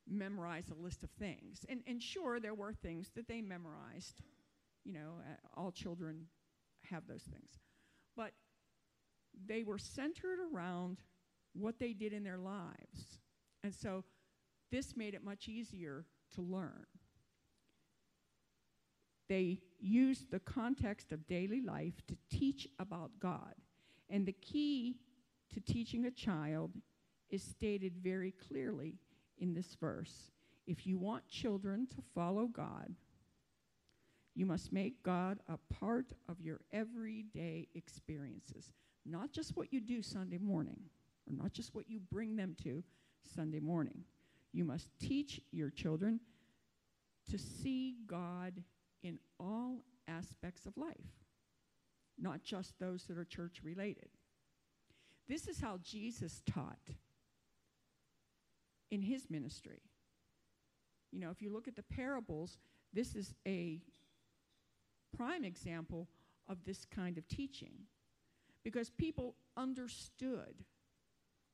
memorize 0.09 0.69
a 0.69 0.81
list 0.81 1.03
of 1.03 1.09
things. 1.11 1.65
And, 1.69 1.81
and 1.87 2.01
sure, 2.01 2.39
there 2.39 2.53
were 2.53 2.73
things 2.73 3.11
that 3.15 3.27
they 3.27 3.41
memorized. 3.41 4.21
You 4.83 4.93
know, 4.93 5.19
uh, 5.19 5.59
all 5.59 5.71
children 5.71 6.27
have 6.89 7.07
those 7.07 7.23
things. 7.23 7.59
But 8.15 8.31
they 9.45 9.63
were 9.63 9.77
centered 9.77 10.39
around 10.51 10.97
what 11.53 11.79
they 11.79 11.93
did 11.93 12.13
in 12.13 12.23
their 12.23 12.37
lives. 12.37 13.19
And 13.63 13.73
so 13.73 14.03
this 14.71 14.95
made 14.95 15.13
it 15.13 15.23
much 15.23 15.47
easier 15.47 16.05
to 16.35 16.41
learn. 16.41 16.85
They 19.29 19.59
used 19.79 20.31
the 20.31 20.39
context 20.39 21.11
of 21.11 21.27
daily 21.27 21.61
life 21.61 22.01
to 22.07 22.15
teach 22.31 22.67
about 22.79 23.11
God. 23.19 23.55
And 24.09 24.25
the 24.25 24.33
key 24.33 24.97
to 25.53 25.59
teaching 25.59 26.05
a 26.05 26.11
child 26.11 26.71
is 27.29 27.43
stated 27.43 27.97
very 28.01 28.31
clearly 28.31 28.95
in 29.39 29.53
this 29.53 29.75
verse. 29.79 30.31
If 30.65 30.85
you 30.85 30.97
want 30.97 31.27
children 31.27 31.87
to 31.95 32.01
follow 32.13 32.47
God, 32.47 32.93
you 34.35 34.45
must 34.45 34.71
make 34.71 35.01
God 35.01 35.39
a 35.47 35.57
part 35.73 36.13
of 36.29 36.39
your 36.39 36.59
everyday 36.71 37.67
experiences, 37.73 38.71
not 39.05 39.31
just 39.31 39.55
what 39.55 39.73
you 39.73 39.81
do 39.81 40.01
Sunday 40.01 40.37
morning 40.37 40.79
or 41.27 41.33
not 41.33 41.53
just 41.53 41.73
what 41.73 41.89
you 41.89 41.99
bring 42.11 42.35
them 42.35 42.55
to 42.63 42.83
Sunday 43.35 43.59
morning. 43.59 44.03
You 44.53 44.63
must 44.63 44.89
teach 44.99 45.41
your 45.51 45.69
children 45.69 46.19
to 47.31 47.37
see 47.37 47.95
God 48.05 48.63
in 49.03 49.19
all 49.39 49.83
aspects 50.07 50.65
of 50.65 50.77
life, 50.77 50.95
not 52.17 52.43
just 52.43 52.79
those 52.79 53.03
that 53.05 53.17
are 53.17 53.25
church 53.25 53.61
related. 53.63 54.09
This 55.27 55.47
is 55.47 55.59
how 55.59 55.79
Jesus 55.83 56.41
taught 56.45 56.79
in 58.91 59.01
his 59.01 59.29
ministry. 59.29 59.81
You 61.11 61.19
know, 61.19 61.29
if 61.29 61.41
you 61.41 61.51
look 61.51 61.67
at 61.67 61.75
the 61.75 61.83
parables, 61.83 62.57
this 62.93 63.15
is 63.15 63.33
a 63.47 63.81
prime 65.15 65.43
example 65.43 66.07
of 66.47 66.63
this 66.65 66.85
kind 66.85 67.17
of 67.17 67.27
teaching 67.27 67.73
because 68.63 68.89
people 68.89 69.35
understood 69.55 70.63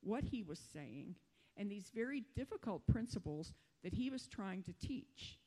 what 0.02 0.24
he 0.24 0.44
was 0.44 0.60
saying 0.60 1.16
and 1.58 1.70
these 1.70 1.92
very 1.94 2.24
difficult 2.36 2.86
principles 2.88 3.54
that 3.84 3.94
he 3.94 4.10
was 4.10 4.28
trying 4.28 4.64
to 4.64 4.74
teach 4.74 5.40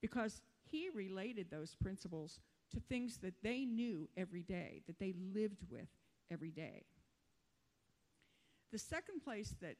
because 0.00 0.40
he 0.70 0.88
related 0.94 1.50
those 1.50 1.74
principles 1.74 2.40
to 2.72 2.80
things 2.80 3.18
that 3.18 3.34
they 3.42 3.64
knew 3.64 4.08
every 4.16 4.42
day, 4.42 4.82
that 4.86 4.98
they 4.98 5.14
lived 5.34 5.62
with 5.70 5.88
every 6.30 6.50
day. 6.50 6.84
The 8.72 8.78
second 8.78 9.20
place 9.22 9.54
that, 9.60 9.76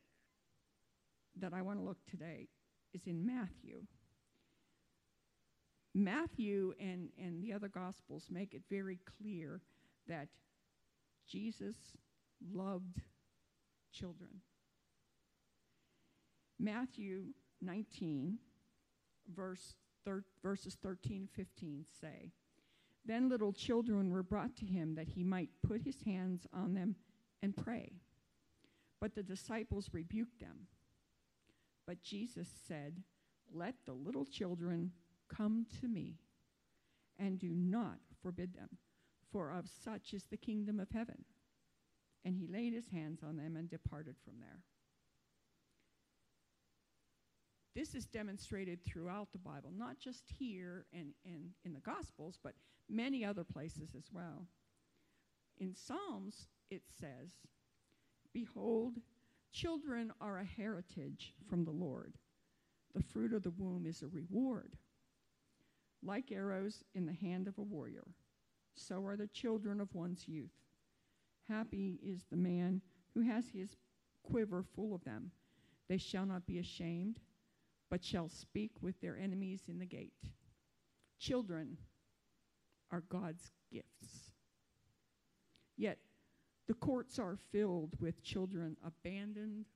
that 1.41 1.53
I 1.53 1.63
want 1.63 1.79
to 1.79 1.85
look 1.85 1.99
today 2.09 2.49
is 2.93 3.07
in 3.07 3.27
Matthew. 3.27 3.83
Matthew 5.95 6.75
and, 6.81 7.11
and 7.19 7.43
the 7.43 7.53
other 7.53 7.69
Gospels 7.69 8.27
make 8.31 8.55
it 8.55 8.63
very 8.69 8.99
clear 9.19 9.61
that 10.09 10.29
Jesus 11.29 11.77
loved 12.53 13.01
children. 13.93 14.41
Matthew 16.59 17.27
19, 17.63 18.39
verse 19.35 19.77
thir- 20.05 20.25
verses 20.43 20.77
13 20.83 21.29
15 21.35 21.85
say, 22.01 22.33
Then 23.05 23.29
little 23.29 23.53
children 23.53 24.11
were 24.11 24.23
brought 24.23 24.57
to 24.57 24.67
him 24.67 24.95
that 24.97 25.09
he 25.09 25.25
might 25.25 25.51
put 25.67 25.83
his 25.83 26.03
hands 26.03 26.47
on 26.53 26.75
them 26.75 26.97
and 27.43 27.57
pray. 27.57 27.93
But 29.01 29.15
the 29.15 29.23
disciples 29.23 29.91
rebuked 29.93 30.41
them. 30.41 30.67
But 31.87 32.03
Jesus 32.03 32.49
said, 32.67 33.03
Let 33.53 33.75
the 33.85 33.93
little 33.93 34.25
children 34.25 34.93
come 35.35 35.67
to 35.81 35.89
me, 35.89 36.19
and 37.19 37.39
do 37.39 37.51
not 37.51 37.99
forbid 38.23 38.55
them, 38.55 38.71
for 39.31 39.51
of 39.51 39.69
such 39.69 40.15
is 40.15 40.25
the 40.25 40.37
kingdom 40.37 40.81
of 40.81 40.91
heaven. 40.91 41.25
And 42.25 42.37
he 42.37 42.47
laid 42.47 42.73
his 42.73 42.89
hands 42.89 43.23
on 43.23 43.37
them 43.37 43.57
and 43.57 43.69
departed 43.69 44.17
from 44.25 44.35
there. 44.41 44.63
this 47.75 47.95
is 47.95 48.07
demonstrated 48.07 48.85
throughout 48.85 49.33
the 49.33 49.39
Bible, 49.39 49.73
not 49.77 49.99
just 49.99 50.23
here 50.39 50.87
and, 50.93 51.09
and 51.25 51.51
in 51.65 51.73
the 51.75 51.81
Gospels, 51.81 52.39
but 52.43 52.55
many 52.89 53.25
other 53.25 53.45
places 53.45 53.91
as 53.97 54.05
well. 54.13 54.47
In 55.59 55.75
Psalms, 55.75 56.47
it 56.71 56.83
says, 57.01 57.33
Behold, 58.33 58.95
children 59.55 60.13
are 60.21 60.39
a 60.39 60.45
heritage 60.45 61.33
from 61.49 61.65
the 61.65 61.71
Lord. 61.71 62.15
The 62.95 63.03
fruit 63.03 63.33
of 63.33 63.43
the 63.43 63.51
womb 63.51 63.87
is 63.87 64.03
a 64.03 64.09
reward. 64.09 64.77
Like 66.03 66.31
arrows 66.31 66.85
in 66.95 67.07
the 67.07 67.15
hand 67.15 67.49
of 67.49 67.57
a 67.57 67.63
warrior, 67.63 68.05
so 68.75 69.07
are 69.07 69.17
the 69.17 69.29
children 69.29 69.81
of 69.81 69.95
one's 69.95 70.29
youth. 70.29 70.53
Happy 71.49 71.99
is 72.03 72.25
the 72.31 72.37
man 72.37 72.83
who 73.15 73.23
has 73.23 73.47
his 73.49 73.77
quiver 74.23 74.63
full 74.75 74.95
of 74.95 75.05
them. 75.05 75.31
They 75.89 75.97
shall 75.97 76.27
not 76.27 76.47
be 76.47 76.59
ashamed 76.59 77.21
but 77.95 78.03
shall 78.05 78.29
speak 78.29 78.73
with 78.81 79.01
their 79.01 79.17
enemies 79.17 79.61
in 79.69 79.79
the 79.79 79.87
gate. 79.87 80.13
Children 81.21 81.77
are 82.91 83.05
God's 83.09 83.53
gifts. 83.73 84.33
Yet 85.77 85.99
the 86.67 86.75
courts 86.75 87.19
are 87.19 87.37
filled 87.53 87.95
with 88.01 88.23
children 88.23 88.77
abandoned, 88.85 89.67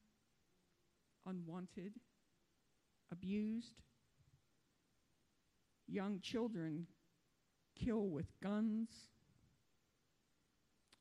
unwanted, 1.27 1.93
abused. 3.13 3.83
Young 5.87 6.21
children 6.21 6.87
kill 7.75 8.09
with 8.09 8.27
guns, 8.43 8.89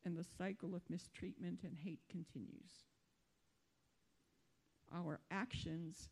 and 0.05 0.15
the 0.15 0.25
cycle 0.37 0.75
of 0.75 0.89
mistreatment 0.89 1.61
and 1.63 1.75
hate 1.75 2.01
continues. 2.09 2.85
Our 4.93 5.19
actions 5.29 6.09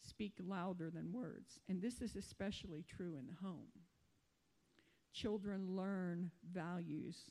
speak 0.00 0.34
louder 0.38 0.90
than 0.90 1.12
words. 1.12 1.58
And 1.68 1.82
this 1.82 2.00
is 2.00 2.14
especially 2.14 2.84
true 2.88 3.16
in 3.18 3.26
the 3.26 3.46
home. 3.46 3.68
Children 5.12 5.74
learn 5.76 6.30
values 6.52 7.30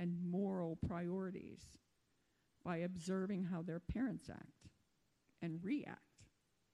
and 0.00 0.16
moral 0.24 0.78
priorities 0.88 1.60
by 2.64 2.78
observing 2.78 3.44
how 3.44 3.62
their 3.62 3.78
parents 3.78 4.28
act 4.28 4.70
and 5.40 5.62
react 5.62 6.00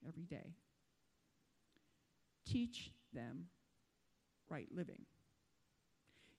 every 0.07 0.25
day. 0.25 0.55
Teach 2.45 2.91
them 3.13 3.47
right 4.49 4.67
living. 4.73 5.05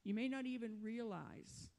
You 0.03 0.15
may 0.15 0.29
not 0.29 0.47
even 0.47 0.83
realize 0.83 1.71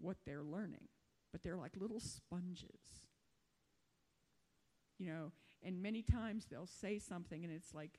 what 0.00 0.16
they're 0.26 0.42
learning, 0.42 0.88
but 1.30 1.42
they're 1.42 1.56
like 1.56 1.76
little 1.76 2.00
sponges 2.00 3.06
you 5.00 5.06
know, 5.06 5.32
and 5.62 5.82
many 5.82 6.02
times 6.02 6.46
they'll 6.46 6.66
say 6.66 6.98
something 6.98 7.42
and 7.42 7.52
it's 7.52 7.74
like, 7.74 7.98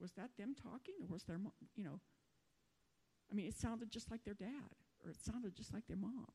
was 0.00 0.12
that 0.12 0.30
them 0.38 0.54
talking 0.60 0.94
or 1.00 1.06
was 1.06 1.24
their 1.24 1.38
mom, 1.38 1.52
you 1.76 1.84
know, 1.84 2.00
I 3.32 3.34
mean, 3.34 3.46
it 3.46 3.54
sounded 3.54 3.90
just 3.90 4.10
like 4.10 4.24
their 4.24 4.34
dad 4.34 4.76
or 5.02 5.10
it 5.10 5.16
sounded 5.16 5.54
just 5.56 5.72
like 5.72 5.86
their 5.86 5.96
mom. 5.96 6.26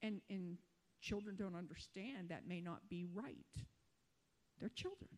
And, 0.00 0.20
and 0.30 0.58
children 1.00 1.34
don't 1.36 1.56
understand 1.56 2.28
that 2.28 2.46
may 2.46 2.60
not 2.60 2.88
be 2.88 3.04
right. 3.12 3.36
They're 4.60 4.68
children. 4.68 5.10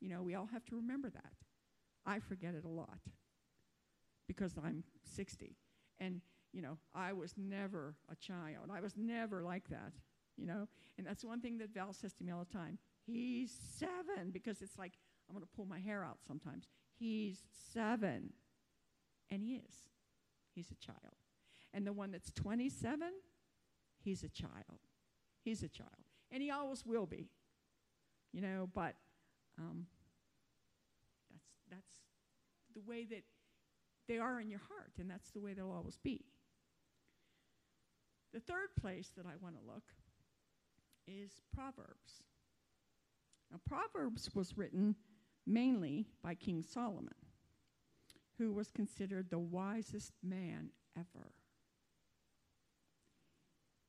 You 0.00 0.08
know, 0.08 0.22
we 0.22 0.34
all 0.34 0.48
have 0.52 0.64
to 0.66 0.76
remember 0.76 1.10
that. 1.10 1.32
I 2.06 2.20
forget 2.20 2.54
it 2.54 2.64
a 2.64 2.68
lot 2.68 3.00
because 4.28 4.52
I'm 4.62 4.84
60. 5.16 5.56
And 5.98 6.20
you 6.52 6.62
know, 6.62 6.78
I 6.94 7.12
was 7.12 7.34
never 7.36 7.96
a 8.10 8.14
child. 8.14 8.70
I 8.72 8.80
was 8.80 8.92
never 8.96 9.42
like 9.42 9.68
that, 9.70 9.92
you 10.36 10.46
know. 10.46 10.68
And 10.96 11.06
that's 11.06 11.24
one 11.24 11.40
thing 11.40 11.58
that 11.58 11.74
Val 11.74 11.92
says 11.92 12.12
to 12.14 12.24
me 12.24 12.30
all 12.30 12.46
the 12.48 12.56
time. 12.56 12.78
He's 13.06 13.50
seven, 13.76 14.30
because 14.30 14.62
it's 14.62 14.78
like 14.78 14.92
I'm 15.28 15.34
going 15.34 15.44
to 15.44 15.56
pull 15.56 15.66
my 15.66 15.80
hair 15.80 16.04
out 16.04 16.18
sometimes. 16.26 16.68
He's 16.98 17.38
seven. 17.72 18.32
And 19.30 19.42
he 19.42 19.54
is. 19.54 19.74
He's 20.54 20.70
a 20.70 20.76
child. 20.76 21.16
And 21.72 21.86
the 21.86 21.92
one 21.92 22.12
that's 22.12 22.30
27, 22.32 23.08
he's 24.02 24.22
a 24.22 24.28
child. 24.28 24.80
He's 25.42 25.62
a 25.62 25.68
child. 25.68 25.90
And 26.30 26.42
he 26.42 26.50
always 26.50 26.86
will 26.86 27.06
be, 27.06 27.28
you 28.32 28.40
know, 28.40 28.68
but 28.72 28.94
um, 29.58 29.86
that's, 31.30 31.44
that's 31.70 31.94
the 32.74 32.82
way 32.88 33.04
that 33.04 33.24
they 34.08 34.18
are 34.18 34.40
in 34.40 34.50
your 34.50 34.60
heart, 34.68 34.92
and 34.98 35.10
that's 35.10 35.30
the 35.30 35.40
way 35.40 35.52
they'll 35.52 35.72
always 35.72 35.96
be. 35.96 36.24
The 38.32 38.40
third 38.40 38.74
place 38.80 39.10
that 39.16 39.26
I 39.26 39.32
want 39.40 39.56
to 39.56 39.66
look 39.66 39.84
is 41.06 41.30
Proverbs. 41.54 42.22
Now, 43.50 43.58
Proverbs 43.66 44.30
was 44.34 44.56
written 44.56 44.96
mainly 45.46 46.06
by 46.22 46.34
King 46.34 46.62
Solomon, 46.62 47.14
who 48.38 48.52
was 48.52 48.70
considered 48.70 49.30
the 49.30 49.38
wisest 49.38 50.12
man 50.22 50.70
ever. 50.96 51.32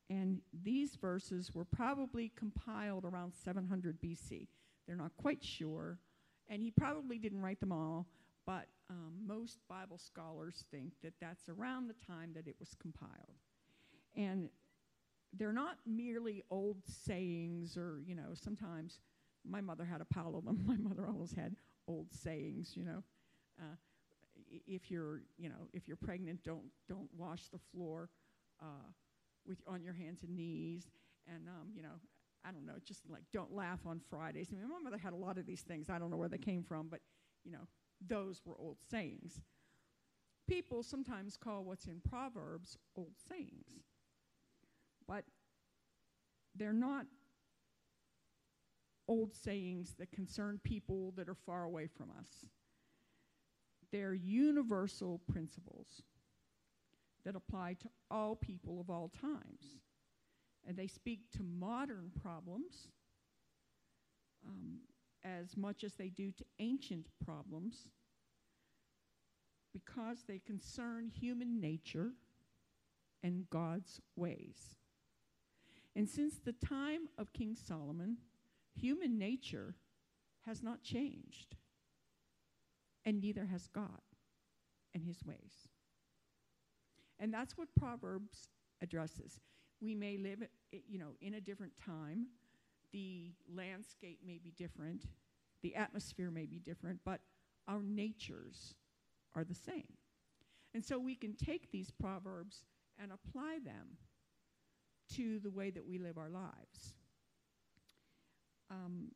And 0.09 0.41
these 0.53 0.95
verses 0.95 1.53
were 1.53 1.65
probably 1.65 2.31
compiled 2.35 3.05
around 3.05 3.33
700 3.33 3.99
BC. 4.01 4.47
They're 4.85 4.95
not 4.95 5.17
quite 5.17 5.43
sure, 5.43 5.99
and 6.47 6.61
he 6.61 6.69
probably 6.69 7.17
didn't 7.17 7.41
write 7.41 7.59
them 7.59 7.71
all, 7.71 8.05
but 8.45 8.67
um, 8.89 9.13
most 9.25 9.59
Bible 9.67 9.97
scholars 9.97 10.63
think 10.69 10.91
that 11.01 11.13
that's 11.19 11.49
around 11.49 11.87
the 11.87 11.95
time 12.05 12.31
that 12.35 12.47
it 12.47 12.55
was 12.59 12.75
compiled. 12.79 13.39
And 14.15 14.49
they're 15.33 15.51
not 15.51 15.77
merely 15.87 16.43
old 16.51 16.77
sayings 16.85 17.75
or, 17.75 17.99
you 18.05 18.15
know, 18.15 18.33
sometimes 18.33 18.99
my 19.47 19.61
mother 19.61 19.85
had 19.85 20.01
a 20.01 20.05
pile 20.05 20.35
of 20.35 20.45
them. 20.45 20.63
My 20.65 20.77
mother 20.77 21.07
always 21.07 21.33
had 21.33 21.55
old 21.87 22.11
sayings, 22.11 22.75
you 22.75 22.83
know. 22.83 23.03
Uh, 23.59 23.75
if 24.67 24.91
you're, 24.91 25.21
you 25.37 25.49
know, 25.49 25.69
if 25.73 25.87
you're 25.87 25.97
pregnant, 25.97 26.43
don't 26.43 26.65
don't 26.89 27.09
wash 27.17 27.47
the 27.47 27.59
floor 27.71 28.09
uh, 28.61 28.89
with 29.47 29.59
on 29.67 29.83
your 29.83 29.93
hands 29.93 30.23
and 30.23 30.35
knees, 30.35 30.89
and 31.27 31.47
um, 31.47 31.69
you 31.73 31.81
know, 31.81 31.99
I 32.43 32.51
don't 32.51 32.65
know, 32.65 32.75
just 32.83 33.09
like 33.09 33.23
don't 33.31 33.53
laugh 33.53 33.79
on 33.85 34.01
Fridays. 34.09 34.49
I 34.51 34.55
mean, 34.55 34.69
my 34.69 34.79
mother 34.79 34.97
had 34.97 35.13
a 35.13 35.17
lot 35.17 35.37
of 35.37 35.45
these 35.45 35.61
things. 35.61 35.89
I 35.89 35.99
don't 35.99 36.11
know 36.11 36.17
where 36.17 36.29
they 36.29 36.37
came 36.37 36.63
from, 36.63 36.87
but 36.89 36.99
you 37.43 37.51
know, 37.51 37.67
those 38.05 38.41
were 38.45 38.55
old 38.59 38.77
sayings. 38.89 39.41
People 40.47 40.83
sometimes 40.83 41.37
call 41.37 41.63
what's 41.63 41.87
in 41.87 42.01
Proverbs 42.07 42.77
old 42.95 43.13
sayings 43.29 43.85
but 45.07 45.23
they're 46.55 46.73
not 46.73 47.05
old 49.07 49.33
sayings 49.33 49.95
that 49.99 50.11
concern 50.11 50.59
people 50.63 51.13
that 51.15 51.29
are 51.29 51.37
far 51.45 51.63
away 51.63 51.87
from 51.87 52.09
us. 52.17 52.45
They're 53.91 54.13
universal 54.13 55.21
principles 55.31 56.03
that 57.23 57.35
apply 57.35 57.75
to 57.81 57.89
all 58.09 58.35
people 58.35 58.79
of 58.79 58.89
all 58.89 59.09
times. 59.09 59.77
And 60.67 60.75
they 60.75 60.87
speak 60.87 61.21
to 61.37 61.43
modern 61.43 62.11
problems 62.21 62.87
um, 64.47 64.79
as 65.23 65.55
much 65.57 65.83
as 65.83 65.93
they 65.93 66.09
do 66.09 66.31
to 66.31 66.45
ancient 66.59 67.07
problems 67.23 67.87
because 69.73 70.23
they 70.27 70.39
concern 70.39 71.11
human 71.13 71.59
nature 71.59 72.11
and 73.23 73.49
God's 73.49 73.99
ways. 74.15 74.75
And 75.95 76.07
since 76.07 76.35
the 76.37 76.53
time 76.53 77.09
of 77.17 77.33
King 77.33 77.55
Solomon, 77.55 78.17
human 78.79 79.17
nature 79.17 79.75
has 80.45 80.61
not 80.61 80.83
changed, 80.83 81.55
and 83.03 83.21
neither 83.21 83.45
has 83.45 83.67
God 83.67 84.01
and 84.93 85.03
his 85.03 85.23
ways. 85.25 85.69
And 87.19 87.33
that's 87.33 87.57
what 87.57 87.67
Proverbs 87.77 88.49
addresses. 88.81 89.39
We 89.81 89.95
may 89.95 90.17
live, 90.17 90.43
eh, 90.73 90.77
you 90.87 90.99
know, 90.99 91.15
in 91.21 91.35
a 91.35 91.41
different 91.41 91.73
time. 91.83 92.27
The 92.91 93.33
landscape 93.53 94.19
may 94.25 94.37
be 94.37 94.51
different. 94.51 95.05
The 95.61 95.75
atmosphere 95.75 96.31
may 96.31 96.45
be 96.45 96.59
different, 96.59 96.99
but 97.03 97.21
our 97.67 97.81
natures 97.81 98.75
are 99.33 99.43
the 99.43 99.55
same. 99.55 99.97
And 100.73 100.83
so 100.83 100.99
we 100.99 101.15
can 101.15 101.35
take 101.35 101.71
these 101.71 101.91
proverbs 101.91 102.63
and 103.01 103.11
apply 103.11 103.59
them 103.63 103.97
to 105.15 105.39
the 105.39 105.49
way 105.49 105.69
that 105.69 105.85
we 105.85 105.97
live 105.97 106.17
our 106.17 106.29
lives. 106.29 106.93
Um, 108.69 109.11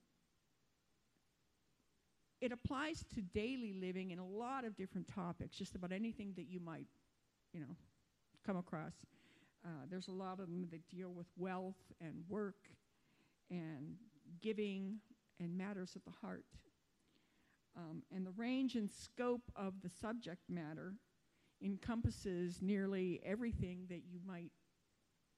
it 2.41 2.51
applies 2.51 3.03
to 3.15 3.21
daily 3.21 3.73
living 3.73 4.11
in 4.11 4.19
a 4.19 4.25
lot 4.25 4.63
of 4.65 4.75
different 4.77 5.07
topics, 5.13 5.57
just 5.57 5.75
about 5.75 5.91
anything 5.91 6.33
that 6.37 6.47
you 6.47 6.59
might, 6.59 6.87
you 7.53 7.59
know, 7.59 7.75
come 8.45 8.55
across. 8.57 8.93
Uh, 9.65 9.85
there's 9.89 10.07
a 10.07 10.11
lot 10.11 10.39
of 10.39 10.47
them 10.47 10.67
that 10.71 10.87
deal 10.87 11.11
with 11.11 11.27
wealth 11.37 11.91
and 11.99 12.23
work 12.29 12.69
and 13.51 13.95
giving 14.41 14.99
and 15.39 15.57
matters 15.57 15.95
of 15.95 16.03
the 16.05 16.17
heart. 16.21 16.45
Um, 17.75 18.03
and 18.13 18.25
the 18.25 18.31
range 18.31 18.75
and 18.75 18.89
scope 18.89 19.51
of 19.55 19.81
the 19.81 19.89
subject 19.89 20.41
matter 20.49 20.93
encompasses 21.61 22.61
nearly 22.61 23.19
everything 23.25 23.85
that 23.89 24.03
you 24.09 24.19
might 24.25 24.51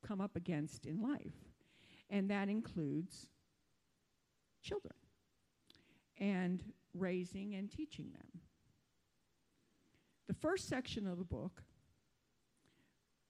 come 0.05 0.21
up 0.21 0.35
against 0.35 0.85
in 0.85 1.01
life. 1.01 1.49
and 2.09 2.29
that 2.29 2.49
includes 2.49 3.27
children 4.61 4.93
and 6.19 6.63
raising 6.93 7.55
and 7.55 7.71
teaching 7.71 8.11
them. 8.11 8.41
The 10.27 10.33
first 10.33 10.69
section 10.69 11.07
of 11.07 11.17
the 11.17 11.25
book 11.25 11.63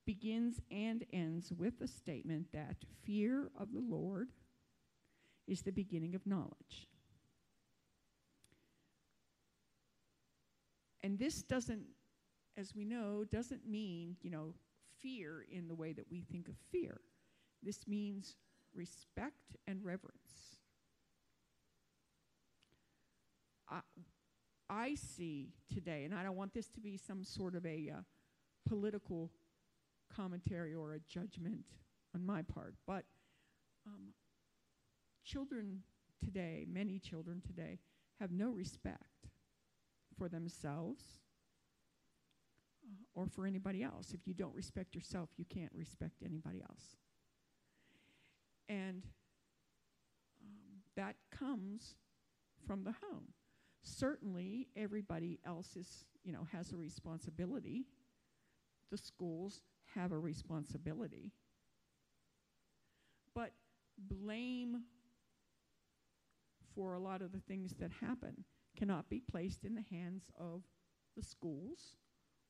begins 0.06 0.60
and 0.70 1.06
ends 1.13 1.52
with 1.52 1.82
a 1.82 1.88
statement 1.88 2.48
that 2.54 2.76
fear 3.04 3.50
of 3.60 3.72
the 3.72 3.80
Lord 3.80 4.30
is 5.48 5.62
the 5.62 5.72
beginning 5.72 6.15
of 6.15 6.26
knowledge. 6.26 6.88
And 11.04 11.17
this 11.17 11.41
doesn't, 11.41 11.86
as 12.58 12.76
we 12.76 12.86
know, 12.86 13.26
doesn't 13.32 13.67
mean, 13.67 14.17
you 14.22 14.30
know, 14.30 14.54
fear 15.02 15.46
in 15.52 15.67
the 15.67 15.76
way 15.76 15.94
that 15.94 16.12
we 16.12 16.22
think 16.22 16.48
of 16.48 16.56
fear. 16.72 17.02
This 17.63 17.88
means 17.88 18.36
respect 18.74 19.56
and 19.67 19.84
reverence. 19.84 20.51
I, 24.70 24.96
see 24.96 25.50
today, 25.74 26.04
and 26.04 26.14
I 26.14 26.24
don't 26.24 26.36
want 26.36 26.54
this 26.54 26.68
to 26.70 26.80
be 26.80 26.98
some 26.98 27.24
sort 27.24 27.56
of 27.56 27.66
a 27.66 27.92
uh, 27.96 28.02
political 28.68 29.32
commentary 30.16 30.74
or 30.74 30.94
a 30.94 31.00
judgment 31.00 31.66
on 32.14 32.26
my 32.26 32.42
part, 32.42 32.76
but 32.86 33.06
um, 33.86 34.14
children 35.26 35.84
today, 36.24 36.66
many 36.70 37.00
children 37.00 37.42
today, 37.46 37.80
have 38.20 38.32
no 38.32 38.52
respect 38.52 39.30
for 40.18 40.30
themselves 40.30 41.04
uh, 42.86 43.20
or 43.20 43.28
for 43.28 43.46
anybody 43.46 43.84
else. 43.84 44.14
If 44.14 44.28
you 44.28 44.34
don't 44.34 44.54
respect 44.54 44.94
yourself, 44.94 45.30
you 45.38 45.46
can't 45.46 45.72
respect 45.74 46.22
anybody 46.24 46.62
else. 46.62 46.98
And 48.70 49.04
um, 50.42 50.82
that 50.96 51.16
comes 51.32 51.96
from 52.66 52.84
the 52.84 52.92
home. 52.92 53.34
Certainly, 53.84 54.67
everybody 54.76 55.39
else 55.46 55.76
is, 55.76 56.06
you 56.24 56.32
know, 56.32 56.48
has 56.52 56.72
a 56.72 56.78
responsibility. 56.78 57.86
The 58.91 58.98
schools 58.98 59.62
have 59.96 60.12
a 60.12 60.20
responsibility. 60.20 61.32
But 63.34 63.52
blame 63.98 64.84
for 66.76 66.94
a 66.94 67.00
lot 67.00 67.22
of 67.22 67.32
the 67.32 67.39
things 67.39 67.74
that 67.80 67.91
happen 67.91 68.44
cannot 68.78 69.10
be 69.10 69.20
placed 69.20 69.65
in 69.65 69.76
the 69.76 69.84
hands 69.96 70.24
of 70.39 70.63
the 71.17 71.24
schools 71.24 71.96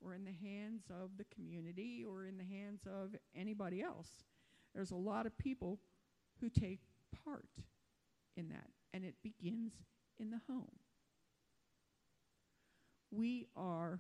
or 0.04 0.14
in 0.14 0.24
the 0.24 0.48
hands 0.48 0.84
of 0.90 1.12
the 1.18 1.26
community 1.34 2.04
or 2.08 2.26
in 2.26 2.38
the 2.38 2.44
hands 2.44 2.82
of 2.86 3.16
anybody 3.36 3.82
else. 3.82 4.10
There's 4.74 4.92
a 4.92 4.96
lot 4.96 5.26
of 5.26 5.38
people 5.38 5.80
who 6.40 6.50
take 6.50 6.80
part 7.24 7.50
in 8.36 8.50
that, 8.50 8.70
and 8.94 9.04
it 9.04 9.16
begins 9.22 9.74
in 10.20 10.30
the 10.30 10.42
home. 10.48 10.81
We 13.12 13.48
are 13.56 14.00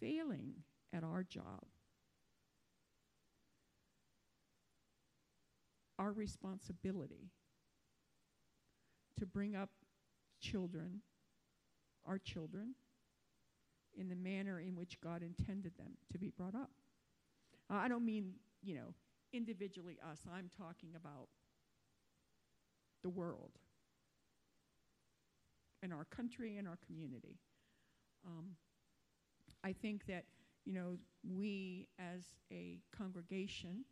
failing 0.00 0.54
at 0.92 1.04
our 1.04 1.22
job. 1.22 1.64
Our 5.98 6.12
responsibility 6.12 7.30
to 9.18 9.26
bring 9.26 9.56
up 9.56 9.70
children, 10.40 11.00
our 12.06 12.18
children, 12.18 12.74
in 13.96 14.08
the 14.08 14.16
manner 14.16 14.60
in 14.60 14.76
which 14.76 15.00
God 15.00 15.22
intended 15.22 15.72
them 15.76 15.96
to 16.12 16.18
be 16.18 16.30
brought 16.30 16.54
up. 16.54 16.70
Uh, 17.70 17.74
I 17.74 17.88
don't 17.88 18.04
mean, 18.04 18.34
you 18.62 18.74
know, 18.74 18.94
individually 19.32 19.98
us, 20.08 20.20
I'm 20.32 20.50
talking 20.56 20.90
about 20.96 21.28
the 23.02 23.08
world 23.08 23.50
and 25.82 25.92
our 25.92 26.04
country 26.04 26.56
and 26.56 26.66
our 26.66 26.78
community. 26.86 27.38
Um, 28.26 28.56
I 29.64 29.72
think 29.72 30.06
that, 30.06 30.24
you 30.64 30.72
know, 30.72 30.98
we 31.22 31.88
as 31.98 32.22
a 32.52 32.80
congregation 32.96 33.84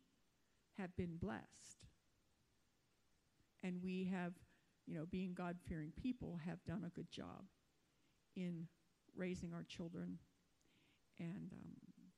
have 0.78 0.94
been 0.96 1.16
blessed. 1.16 1.86
And 3.62 3.82
we 3.82 4.04
have 4.12 4.34
you 4.86 4.94
know, 4.94 5.04
being 5.10 5.34
God 5.34 5.56
fearing 5.68 5.92
people, 6.00 6.38
have 6.46 6.64
done 6.64 6.84
a 6.86 6.90
good 6.90 7.10
job 7.10 7.44
in 8.36 8.68
raising 9.16 9.52
our 9.52 9.64
children. 9.64 10.18
And, 11.18 11.50
um, 11.52 12.12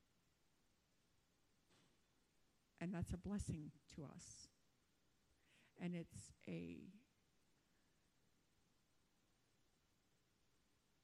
and 2.81 2.93
that's 2.93 3.13
a 3.13 3.17
blessing 3.17 3.71
to 3.95 4.03
us. 4.05 4.49
And 5.81 5.95
it's 5.95 6.33
a 6.47 6.77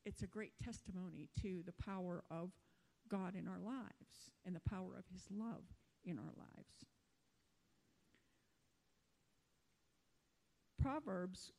it's 0.05 0.23
a 0.23 0.27
great 0.27 0.53
testimony 0.63 1.29
to 1.43 1.63
the 1.65 1.73
power 1.73 2.23
of 2.31 2.51
God 3.09 3.35
in 3.35 3.49
our 3.49 3.59
lives 3.59 4.31
and 4.45 4.55
the 4.55 4.61
power 4.69 4.97
of 4.99 5.05
his 5.13 5.27
love 5.31 5.65
in 6.05 6.19
our 6.19 6.33
lives. 6.37 6.85
Proverbs 10.81 11.53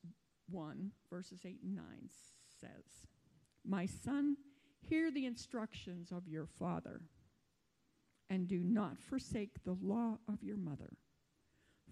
1, 0.50 0.92
verses 1.10 1.40
8 1.46 1.60
and 1.64 1.76
9 1.76 1.84
says, 2.62 3.08
My 3.66 3.88
son, 3.88 4.38
hear 4.80 5.10
the 5.10 5.26
instructions 5.26 6.12
of 6.12 6.28
your 6.28 6.46
father, 6.46 7.02
and 8.30 8.48
do 8.48 8.60
not 8.64 9.00
forsake 9.00 9.64
the 9.64 9.78
law 9.82 10.20
of 10.32 10.44
your 10.44 10.58
mother, 10.58 10.94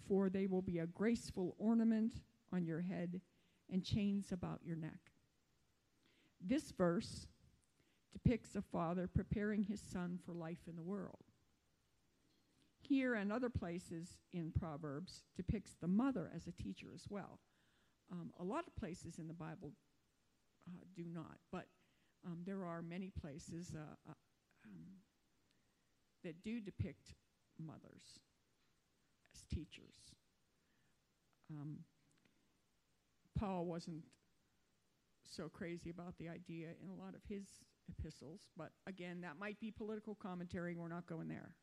for 0.07 0.29
they 0.29 0.45
will 0.45 0.61
be 0.61 0.77
a 0.77 0.85
graceful 0.85 1.55
ornament 1.57 2.21
on 2.51 2.65
your 2.65 2.81
head 2.81 3.21
and 3.71 3.83
chains 3.83 4.31
about 4.31 4.59
your 4.63 4.75
neck. 4.75 5.12
This 6.45 6.71
verse 6.71 7.27
depicts 8.11 8.55
a 8.55 8.61
father 8.61 9.07
preparing 9.07 9.63
his 9.63 9.81
son 9.81 10.19
for 10.25 10.33
life 10.33 10.67
in 10.67 10.75
the 10.75 10.83
world. 10.83 11.23
Here 12.81 13.13
and 13.13 13.31
other 13.31 13.49
places 13.49 14.17
in 14.33 14.51
Proverbs 14.51 15.23
depicts 15.37 15.75
the 15.79 15.87
mother 15.87 16.29
as 16.35 16.47
a 16.47 16.51
teacher 16.51 16.87
as 16.93 17.05
well. 17.09 17.39
Um, 18.11 18.31
a 18.39 18.43
lot 18.43 18.65
of 18.67 18.75
places 18.75 19.19
in 19.19 19.27
the 19.27 19.33
Bible 19.33 19.71
uh, 20.67 20.83
do 20.95 21.05
not, 21.11 21.37
but 21.51 21.67
um, 22.25 22.39
there 22.45 22.65
are 22.65 22.81
many 22.81 23.11
places 23.21 23.71
uh, 23.73 23.95
uh, 24.09 24.13
um, 24.65 24.83
that 26.23 26.43
do 26.43 26.59
depict 26.59 27.13
mothers 27.57 28.19
as 29.33 29.43
teachers. 29.53 29.95
Um, 31.49 31.79
Paul 33.37 33.65
wasn't 33.65 34.03
so 35.35 35.49
crazy 35.49 35.89
about 35.89 36.17
the 36.17 36.29
idea 36.29 36.67
in 36.81 36.89
a 36.89 36.93
lot 36.93 37.15
of 37.15 37.21
his 37.27 37.43
epistles, 37.89 38.41
but 38.57 38.71
again, 38.87 39.21
that 39.21 39.37
might 39.39 39.59
be 39.59 39.71
political 39.71 40.15
commentary. 40.15 40.75
We're 40.75 40.87
not 40.87 41.07
going 41.07 41.27
there. 41.27 41.55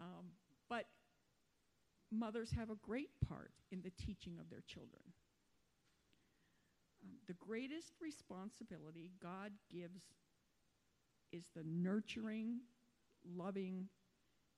Um, 0.00 0.26
but 0.68 0.84
mothers 2.10 2.50
have 2.56 2.70
a 2.70 2.76
great 2.76 3.10
part 3.28 3.52
in 3.70 3.82
the 3.82 3.90
teaching 3.90 4.38
of 4.40 4.50
their 4.50 4.62
children. 4.66 5.02
Um, 7.02 7.10
the 7.26 7.34
greatest 7.34 7.92
responsibility 8.00 9.12
God 9.22 9.52
gives 9.72 10.02
is 11.32 11.44
the 11.54 11.64
nurturing, 11.64 12.60
loving, 13.24 13.88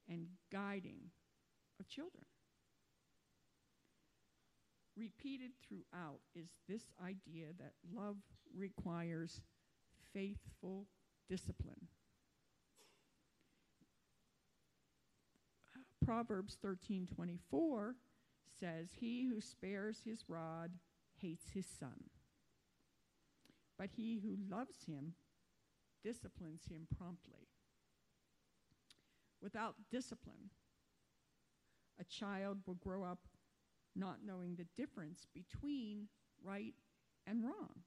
and 0.08 0.26
guiding 0.52 1.10
of 1.80 1.88
children. 1.88 2.24
Repeated 4.98 5.52
throughout 5.62 6.20
is 6.34 6.48
this 6.66 6.90
idea 7.00 7.52
that 7.58 7.74
love 7.94 8.16
requires 8.52 9.40
faithful 10.12 10.88
discipline. 11.28 11.86
Proverbs 16.04 16.56
13:24 16.56 17.94
says, 18.58 18.94
"He 18.94 19.26
who 19.26 19.40
spares 19.40 20.00
his 20.00 20.28
rod 20.28 20.80
hates 21.14 21.50
his 21.50 21.66
son, 21.66 22.10
but 23.76 23.90
he 23.90 24.16
who 24.18 24.36
loves 24.36 24.84
him 24.84 25.14
disciplines 26.02 26.66
him 26.66 26.88
promptly." 26.96 27.46
Without 29.40 29.76
discipline, 29.90 30.50
a 31.98 32.04
child 32.04 32.66
will 32.66 32.74
grow 32.74 33.04
up 33.04 33.28
not 33.98 34.18
knowing 34.24 34.56
the 34.56 34.66
difference 34.76 35.26
between 35.34 36.08
right 36.42 36.74
and 37.26 37.44
wrong. 37.44 37.82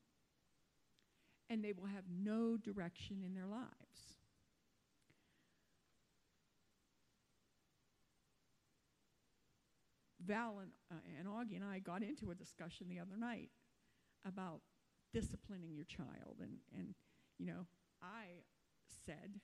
And 1.50 1.64
they 1.64 1.74
will 1.74 1.88
have 1.88 2.04
no 2.10 2.58
direction 2.58 3.24
in 3.26 3.34
their 3.34 3.48
lives. 3.48 3.72
Val 10.26 10.60
and, 10.62 10.72
uh, 10.92 11.02
and 11.20 11.28
Augie 11.28 11.56
and 11.56 11.66
I 11.66 11.80
got 11.80 12.04
into 12.04 12.32
a 12.32 12.36
discussion 12.36 12.88
the 12.90 13.00
other 13.00 13.18
night 13.18 13.50
about 14.26 14.62
disciplining 15.14 15.74
your 15.76 15.86
child. 15.86 16.38
And, 16.42 16.58
and, 16.78 16.94
you 17.38 17.48
know, 17.48 17.66
I 18.02 18.44
said, 19.06 19.40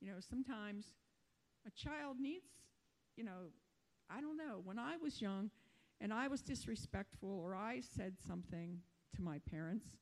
you 0.00 0.08
know, 0.08 0.18
sometimes 0.20 0.86
a 1.66 1.70
child 1.70 2.18
needs, 2.20 2.46
you 3.16 3.24
know, 3.24 3.50
I 4.10 4.20
don't 4.20 4.36
know. 4.36 4.60
When 4.64 4.78
I 4.78 4.96
was 5.02 5.20
young 5.20 5.50
and 6.00 6.12
I 6.12 6.28
was 6.28 6.42
disrespectful 6.42 7.28
or 7.28 7.54
I 7.54 7.80
said 7.80 8.14
something 8.26 8.78
to 9.14 9.22
my 9.22 9.38
parents, 9.50 9.96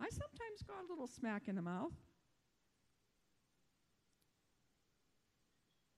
I 0.00 0.08
sometimes 0.08 0.62
got 0.66 0.84
a 0.84 0.90
little 0.90 1.06
smack 1.06 1.48
in 1.48 1.56
the 1.56 1.62
mouth. 1.62 1.92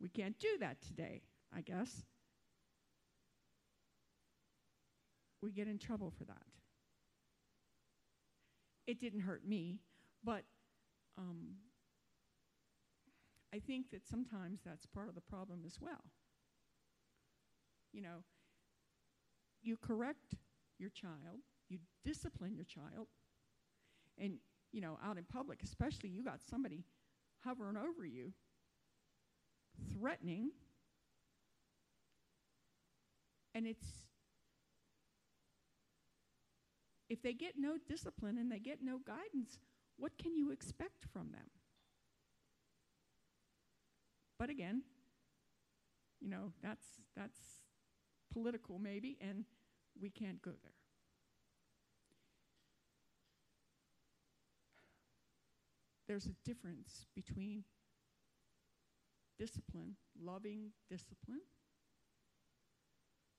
We 0.01 0.09
can't 0.09 0.39
do 0.41 0.59
that 0.59 0.83
today, 0.83 1.23
I 1.57 1.61
guess. 1.61 2.03
We 5.41 5.53
get 5.53 5.69
in 5.69 5.79
trouble 5.79 6.11
for 6.11 6.25
that. 6.25 6.43
It 8.87 9.01
didn't 9.01 9.21
hurt 9.21 9.47
me, 9.47 9.79
but 10.25 10.43
um, 11.17 11.55
I 13.55 13.61
think 13.61 13.91
that 13.93 14.07
sometimes 14.07 14.61
that's 14.65 14.87
part 14.87 15.09
of 15.09 15.15
the 15.15 15.21
problem 15.21 15.63
as 15.65 15.79
well. 15.81 16.05
You 17.93 18.03
know, 18.03 18.25
you 19.63 19.77
correct 19.77 20.35
your 20.79 20.91
child, 20.91 21.41
you 21.69 21.79
discipline 22.05 22.55
your 22.57 22.65
child, 22.65 23.07
and, 24.19 24.39
you 24.73 24.81
know, 24.81 24.99
out 25.05 25.19
in 25.19 25.25
public, 25.25 25.63
especially, 25.63 26.09
you 26.09 26.25
got 26.25 26.41
somebody 26.49 26.85
hovering 27.45 27.77
over 27.77 28.05
you, 28.05 28.33
threatening, 29.93 30.51
and 33.55 33.67
it's 33.67 33.87
if 37.09 37.21
they 37.21 37.35
get 37.35 37.55
no 37.59 37.77
discipline 37.89 38.39
and 38.39 38.51
they 38.51 38.59
get 38.59 38.79
no 38.83 38.99
guidance, 39.07 39.59
what 39.99 40.17
can 40.17 40.35
you 40.35 40.51
expect 40.51 41.05
from 41.13 41.31
them? 41.31 41.51
But 44.39 44.49
again, 44.49 44.83
you 46.21 46.31
know, 46.31 46.53
that's 46.63 46.85
that's 47.15 47.62
political 48.33 48.79
maybe 48.79 49.17
and 49.21 49.45
we 50.01 50.11
can't 50.11 50.41
go 50.43 50.53
there. 50.63 50.73
There's 56.09 56.27
a 56.27 56.35
difference 56.45 57.07
between 57.15 57.65
discipline, 59.39 59.97
loving 60.21 60.71
discipline, 60.91 61.41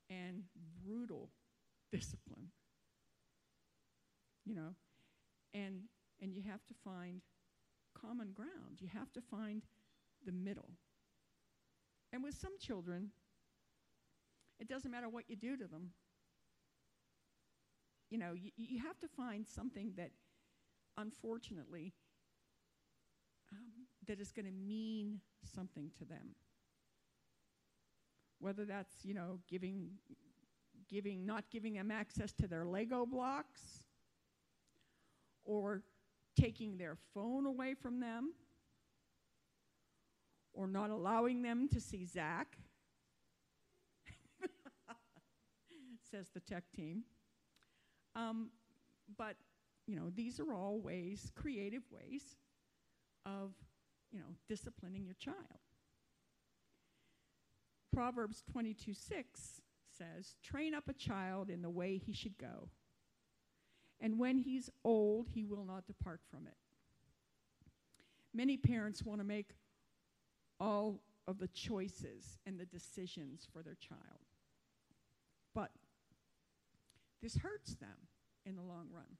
and 0.09 0.43
brutal 0.83 1.29
discipline. 1.91 2.49
You 4.45 4.55
know, 4.55 4.75
and 5.53 5.83
and 6.21 6.33
you 6.33 6.41
have 6.49 6.65
to 6.67 6.73
find 6.83 7.21
common 7.99 8.31
ground. 8.31 8.79
You 8.79 8.87
have 8.93 9.11
to 9.13 9.21
find 9.21 9.63
the 10.25 10.31
middle. 10.31 10.71
And 12.11 12.23
with 12.23 12.35
some 12.35 12.57
children, 12.59 13.09
it 14.63 14.69
doesn't 14.69 14.91
matter 14.91 15.09
what 15.09 15.25
you 15.27 15.35
do 15.35 15.57
to 15.57 15.65
them. 15.65 15.89
You 18.09 18.17
know, 18.17 18.31
you, 18.31 18.51
you 18.55 18.79
have 18.79 18.97
to 18.99 19.09
find 19.09 19.45
something 19.45 19.91
that, 19.97 20.11
unfortunately, 20.97 21.91
um, 23.51 23.87
that 24.07 24.21
is 24.21 24.31
going 24.31 24.45
to 24.45 24.53
mean 24.53 25.19
something 25.53 25.91
to 25.99 26.05
them. 26.05 26.35
Whether 28.39 28.63
that's, 28.63 29.03
you 29.03 29.13
know, 29.13 29.39
giving, 29.49 29.89
giving, 30.89 31.25
not 31.25 31.43
giving 31.51 31.73
them 31.73 31.91
access 31.91 32.31
to 32.33 32.47
their 32.47 32.63
Lego 32.63 33.05
blocks, 33.05 33.83
or 35.43 35.81
taking 36.39 36.77
their 36.77 36.95
phone 37.13 37.45
away 37.45 37.73
from 37.73 37.99
them, 37.99 38.31
or 40.53 40.67
not 40.67 40.89
allowing 40.89 41.41
them 41.41 41.67
to 41.67 41.81
see 41.81 42.05
Zach, 42.05 42.57
says 46.13 46.29
the 46.33 46.39
tech 46.39 46.63
team. 46.75 47.03
Um, 48.15 48.49
but, 49.17 49.35
you 49.87 49.95
know, 49.95 50.11
these 50.13 50.39
are 50.39 50.53
all 50.53 50.79
ways, 50.79 51.31
creative 51.35 51.83
ways, 51.91 52.35
of, 53.25 53.53
you 54.11 54.19
know, 54.19 54.35
disciplining 54.47 55.05
your 55.05 55.15
child. 55.15 55.37
Proverbs 57.91 58.43
22 58.51 58.93
6 58.93 59.61
says, 59.97 60.35
Train 60.43 60.73
up 60.73 60.87
a 60.87 60.93
child 60.93 61.49
in 61.49 61.61
the 61.61 61.69
way 61.69 61.97
he 61.97 62.13
should 62.13 62.37
go, 62.37 62.69
and 63.99 64.19
when 64.19 64.37
he's 64.37 64.69
old, 64.83 65.29
he 65.33 65.45
will 65.45 65.65
not 65.65 65.87
depart 65.87 66.21
from 66.29 66.45
it. 66.47 66.57
Many 68.33 68.57
parents 68.57 69.03
want 69.03 69.19
to 69.19 69.25
make 69.25 69.51
all 70.59 71.01
of 71.27 71.39
the 71.39 71.47
choices 71.49 72.37
and 72.45 72.59
the 72.59 72.65
decisions 72.65 73.47
for 73.51 73.61
their 73.63 73.75
child. 73.75 74.32
This 77.23 77.37
hurts 77.37 77.75
them 77.75 78.09
in 78.45 78.57
the 78.57 78.61
long 78.61 78.87
run. 78.93 79.17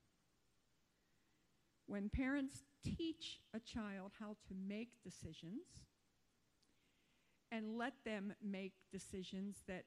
When 1.87 2.09
parents 2.09 2.63
teach 2.83 3.39
a 3.53 3.61
child 3.61 4.11
how 4.19 4.35
to 4.49 4.53
make 4.67 5.01
decisions 5.01 5.63
and 7.49 7.77
let 7.77 7.93
them 8.03 8.33
make 8.43 8.73
decisions 8.91 9.63
that 9.69 9.85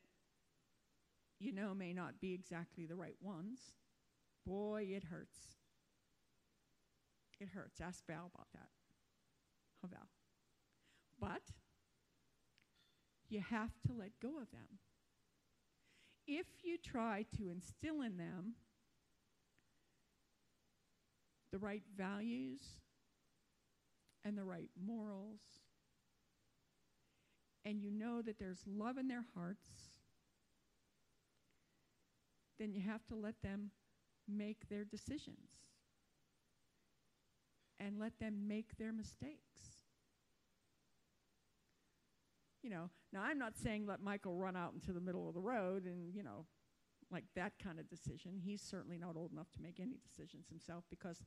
you 1.38 1.52
know 1.52 1.74
may 1.74 1.92
not 1.92 2.18
be 2.18 2.32
exactly 2.32 2.86
the 2.86 2.96
right 2.96 3.16
ones, 3.20 3.58
boy, 4.46 4.88
it 4.90 5.04
hurts. 5.04 5.38
It 7.38 7.48
hurts. 7.48 7.82
Ask 7.82 8.06
Val 8.06 8.30
about 8.34 8.48
that. 8.54 8.70
How 9.82 9.88
Val? 9.88 10.08
But 11.20 11.52
you 13.28 13.42
have 13.50 13.72
to 13.86 13.92
let 13.92 14.12
go 14.22 14.40
of 14.40 14.50
them. 14.52 14.78
If 16.26 16.46
you 16.64 16.76
try 16.78 17.24
to 17.36 17.50
instill 17.50 18.02
in 18.02 18.16
them 18.16 18.54
the 21.52 21.58
right 21.58 21.82
values 21.96 22.60
and 24.24 24.36
the 24.36 24.44
right 24.44 24.70
morals, 24.84 25.40
and 27.64 27.80
you 27.80 27.90
know 27.90 28.22
that 28.22 28.38
there's 28.38 28.62
love 28.66 28.98
in 28.98 29.08
their 29.08 29.24
hearts, 29.34 29.68
then 32.58 32.72
you 32.72 32.80
have 32.80 33.04
to 33.06 33.14
let 33.14 33.34
them 33.42 33.70
make 34.28 34.68
their 34.68 34.84
decisions 34.84 35.50
and 37.78 37.98
let 37.98 38.18
them 38.18 38.48
make 38.48 38.76
their 38.78 38.92
mistakes. 38.92 39.84
You 42.62 42.70
know, 42.70 42.90
now 43.12 43.22
I'm 43.22 43.38
not 43.38 43.56
saying 43.56 43.86
let 43.86 44.02
Michael 44.02 44.36
run 44.36 44.56
out 44.56 44.72
into 44.74 44.92
the 44.92 45.00
middle 45.00 45.28
of 45.28 45.34
the 45.34 45.40
road 45.40 45.84
and, 45.84 46.14
you 46.14 46.22
know, 46.22 46.46
like 47.10 47.24
that 47.34 47.52
kind 47.62 47.78
of 47.78 47.88
decision. 47.88 48.40
He's 48.42 48.62
certainly 48.62 48.98
not 48.98 49.16
old 49.16 49.32
enough 49.32 49.50
to 49.52 49.62
make 49.62 49.80
any 49.80 49.98
decisions 50.06 50.48
himself 50.48 50.84
because 50.90 51.22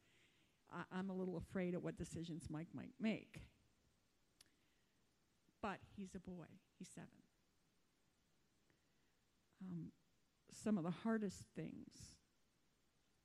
I, 0.72 1.00
am 1.00 1.10
a 1.10 1.15
little 1.15 1.38
afraid 1.38 1.74
of 1.74 1.84
what 1.84 1.98
decisions 1.98 2.48
Mike 2.50 2.68
might 2.74 2.94
make. 3.00 3.42
But 5.62 5.80
he's 5.96 6.15
a 6.15 6.20
boy, 6.20 6.46
he's 6.78 6.89
seven. 6.89 7.10
Um, 9.62 9.92
some 10.52 10.78
of 10.78 10.84
the 10.84 10.94
hardest 11.04 11.44
things 11.56 12.18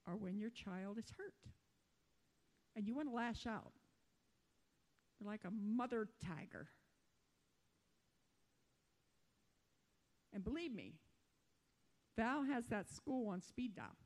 are 0.07 0.17
when 0.17 0.39
your 0.39 0.51
child 0.51 0.99
is 0.99 1.07
hurt 1.17 1.35
and 2.77 2.87
you 2.87 2.95
want 2.95 3.09
to 3.09 3.15
lash 3.15 3.47
out. 3.47 3.73
You're 5.19 5.31
like 5.31 5.45
a 5.45 5.51
mother 5.51 6.09
tiger. 6.25 6.69
And 10.35 10.43
believe 10.43 10.75
me, 10.75 10.95
Val 12.17 12.45
has 12.45 12.67
that 12.67 12.91
school 12.91 13.29
on 13.29 13.41
speed 13.41 13.77
dial. 13.77 13.97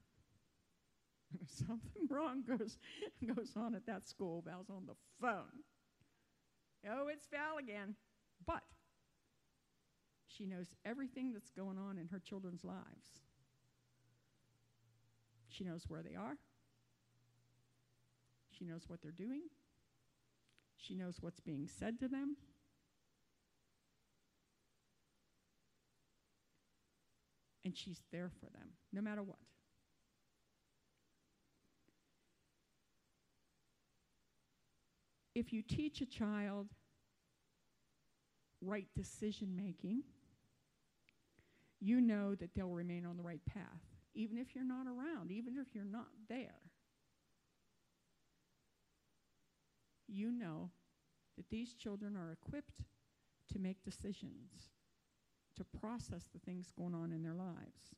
If 1.43 1.51
something 1.51 2.07
wrong 2.09 2.43
goes, 2.43 2.79
goes 3.35 3.53
on 3.55 3.75
at 3.75 3.85
that 3.87 4.09
school, 4.09 4.43
Val's 4.47 4.71
on 4.71 4.87
the 4.87 4.95
phone. 5.21 5.65
Oh, 6.89 7.09
it's 7.09 7.27
Val 7.27 7.59
again. 7.59 7.97
But 8.47 8.63
she 10.27 10.47
knows 10.47 10.69
everything 10.85 11.33
that's 11.33 11.51
going 11.51 11.79
on 11.79 11.99
in 11.99 12.09
her 12.09 12.19
children's 12.19 12.65
lives. 12.65 13.21
She 15.49 15.65
knows 15.65 15.85
where 15.89 16.03
they 16.03 16.15
are. 16.15 16.37
She 18.51 18.65
knows 18.65 18.85
what 18.89 19.03
they're 19.03 19.11
doing. 19.11 19.43
She 20.77 20.95
knows 20.95 21.19
what's 21.21 21.41
being 21.41 21.67
said 21.67 21.99
to 22.01 22.09
them. 22.09 22.37
And 27.69 27.77
she's 27.77 28.01
there 28.11 28.31
for 28.41 28.47
them, 28.47 28.69
no 28.95 29.03
matter 29.03 29.23
what. 29.23 29.37
If 35.35 35.53
you 35.53 35.61
teach 35.61 36.01
a 36.01 36.07
child 36.07 36.69
right 38.63 38.87
decision 38.97 39.55
making, 39.55 40.03
you 41.79 42.01
know 42.01 42.35
that 42.37 42.55
they'll 42.55 42.71
remain 42.71 43.05
on 43.05 43.19
the 43.19 43.23
right 43.23 43.45
path, 43.45 43.85
even 44.15 44.39
if 44.39 44.55
you're 44.55 44.65
not 44.65 44.87
around, 44.87 45.31
even 45.31 45.59
if 45.59 45.75
you're 45.75 45.85
not 45.85 46.09
there. 46.31 46.63
You 50.09 50.33
know 50.33 50.71
that 51.37 51.51
these 51.51 51.75
children 51.75 52.17
are 52.17 52.33
equipped 52.33 52.81
to 53.53 53.59
make 53.59 53.85
decisions 53.85 54.71
to 55.59 55.79
process 55.79 56.25
the 56.33 56.39
things 56.39 56.73
going 56.77 56.95
on 56.95 57.13
in 57.13 57.23
their 57.23 57.35
lives. 57.35 57.95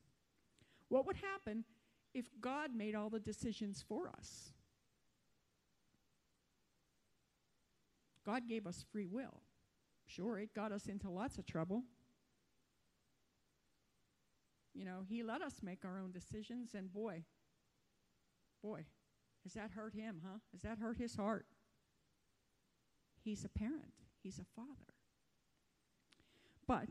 What 0.89 1.05
would 1.05 1.15
happen 1.15 1.63
if 2.13 2.25
God 2.41 2.75
made 2.75 2.95
all 2.95 3.09
the 3.09 3.19
decisions 3.19 3.83
for 3.87 4.09
us? 4.09 4.51
God 8.25 8.47
gave 8.47 8.67
us 8.67 8.85
free 8.91 9.07
will. 9.07 9.41
Sure, 10.05 10.37
it 10.37 10.53
got 10.53 10.71
us 10.71 10.87
into 10.87 11.09
lots 11.09 11.37
of 11.37 11.45
trouble. 11.45 11.83
You 14.73 14.85
know, 14.85 15.03
He 15.07 15.23
let 15.23 15.41
us 15.41 15.55
make 15.63 15.85
our 15.85 15.99
own 15.99 16.11
decisions, 16.11 16.73
and 16.75 16.91
boy, 16.91 17.23
boy, 18.61 18.85
has 19.43 19.53
that 19.53 19.71
hurt 19.71 19.93
Him, 19.93 20.21
huh? 20.25 20.39
Has 20.51 20.61
that 20.61 20.79
hurt 20.79 20.97
His 20.97 21.15
heart? 21.15 21.45
He's 23.23 23.45
a 23.45 23.49
parent, 23.49 23.93
He's 24.21 24.39
a 24.39 24.45
father. 24.55 24.93
But 26.67 26.89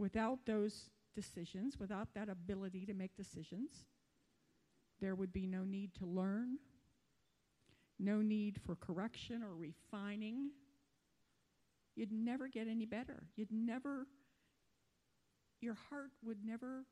without 0.00 0.38
those 0.46 0.88
decisions, 1.14 1.78
without 1.78 2.08
that 2.14 2.30
ability 2.30 2.86
to 2.86 2.94
make 2.94 3.14
decisions, 3.14 3.84
there 4.98 5.14
would 5.14 5.32
be 5.32 5.46
no 5.46 5.62
need 5.62 5.94
to 5.94 6.06
learn, 6.06 6.56
no 7.98 8.22
need 8.22 8.58
for 8.64 8.74
correction 8.74 9.42
or 9.42 9.54
refining. 9.54 10.50
You'd 11.94 12.12
never 12.12 12.48
get 12.48 12.66
any 12.66 12.86
better. 12.86 13.24
You'd 13.36 13.52
never, 13.52 14.06
your 15.60 15.76
heart 15.90 16.12
would 16.24 16.38
never 16.42 16.86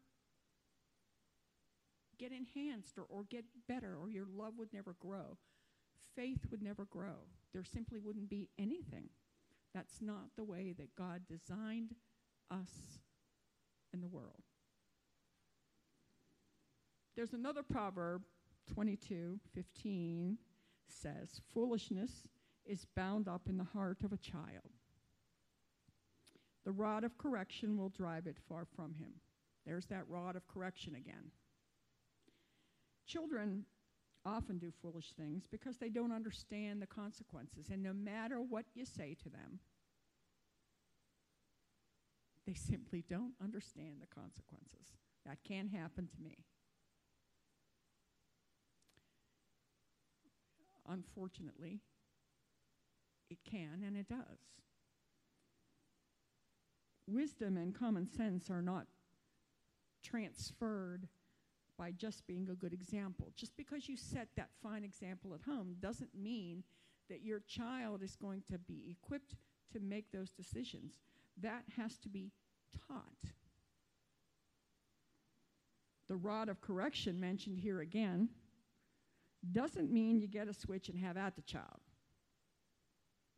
get 2.18 2.30
enhanced 2.30 2.98
or, 2.98 3.06
or 3.08 3.24
get 3.24 3.44
better, 3.68 3.96
or 3.98 4.10
your 4.10 4.26
love 4.30 4.54
would 4.58 4.72
never 4.74 4.94
grow. 5.00 5.38
Faith 6.14 6.40
would 6.50 6.62
never 6.62 6.84
grow. 6.84 7.26
There 7.54 7.64
simply 7.64 8.00
wouldn't 8.00 8.28
be 8.28 8.50
anything. 8.58 9.08
That's 9.74 10.02
not 10.02 10.30
the 10.36 10.44
way 10.44 10.74
that 10.76 10.94
God 10.94 11.22
designed 11.26 11.94
us 12.50 13.00
in 13.92 14.00
the 14.00 14.06
world. 14.06 14.42
There's 17.16 17.32
another 17.32 17.62
proverb, 17.62 18.22
22 18.72 19.40
15, 19.54 20.38
says, 20.88 21.40
Foolishness 21.52 22.28
is 22.64 22.86
bound 22.94 23.28
up 23.28 23.42
in 23.48 23.56
the 23.56 23.64
heart 23.64 23.98
of 24.04 24.12
a 24.12 24.18
child. 24.18 24.70
The 26.64 26.72
rod 26.72 27.02
of 27.02 27.16
correction 27.18 27.78
will 27.78 27.88
drive 27.88 28.26
it 28.26 28.36
far 28.48 28.66
from 28.76 28.94
him. 28.94 29.14
There's 29.66 29.86
that 29.86 30.08
rod 30.08 30.36
of 30.36 30.46
correction 30.46 30.94
again. 30.94 31.32
Children 33.06 33.64
often 34.24 34.58
do 34.58 34.70
foolish 34.82 35.12
things 35.16 35.44
because 35.50 35.78
they 35.78 35.88
don't 35.88 36.12
understand 36.12 36.82
the 36.82 36.86
consequences. 36.86 37.70
And 37.72 37.82
no 37.82 37.92
matter 37.92 38.40
what 38.40 38.66
you 38.74 38.84
say 38.84 39.16
to 39.22 39.30
them, 39.30 39.60
they 42.48 42.54
simply 42.54 43.04
don't 43.10 43.34
understand 43.44 44.00
the 44.00 44.06
consequences. 44.06 44.96
That 45.26 45.36
can 45.46 45.68
happen 45.68 46.08
to 46.08 46.22
me. 46.22 46.38
Unfortunately, 50.88 51.80
it 53.28 53.36
can 53.44 53.82
and 53.86 53.98
it 53.98 54.08
does. 54.08 54.38
Wisdom 57.06 57.58
and 57.58 57.78
common 57.78 58.06
sense 58.10 58.48
are 58.48 58.62
not 58.62 58.86
transferred 60.02 61.06
by 61.76 61.90
just 61.90 62.26
being 62.26 62.48
a 62.50 62.54
good 62.54 62.72
example. 62.72 63.30
Just 63.36 63.58
because 63.58 63.90
you 63.90 63.96
set 63.98 64.28
that 64.36 64.48
fine 64.62 64.84
example 64.84 65.34
at 65.34 65.42
home 65.42 65.76
doesn't 65.80 66.14
mean 66.14 66.64
that 67.10 67.22
your 67.22 67.40
child 67.40 68.02
is 68.02 68.16
going 68.16 68.42
to 68.50 68.56
be 68.56 68.96
equipped 69.02 69.36
to 69.74 69.80
make 69.80 70.10
those 70.10 70.30
decisions. 70.30 70.94
That 71.40 71.64
has 71.76 71.98
to 71.98 72.08
be 72.08 72.32
taught. 72.88 73.02
The 76.08 76.16
rod 76.16 76.48
of 76.48 76.60
correction 76.60 77.20
mentioned 77.20 77.58
here 77.58 77.80
again 77.80 78.30
doesn't 79.52 79.92
mean 79.92 80.20
you 80.20 80.26
get 80.26 80.48
a 80.48 80.54
switch 80.54 80.88
and 80.88 80.98
have 80.98 81.16
at 81.16 81.36
the 81.36 81.42
child. 81.42 81.80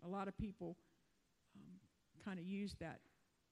A 0.04 0.08
lot 0.08 0.28
of 0.28 0.38
people 0.38 0.76
um, 1.56 2.24
kind 2.24 2.38
of 2.38 2.44
use 2.44 2.74
that 2.80 3.00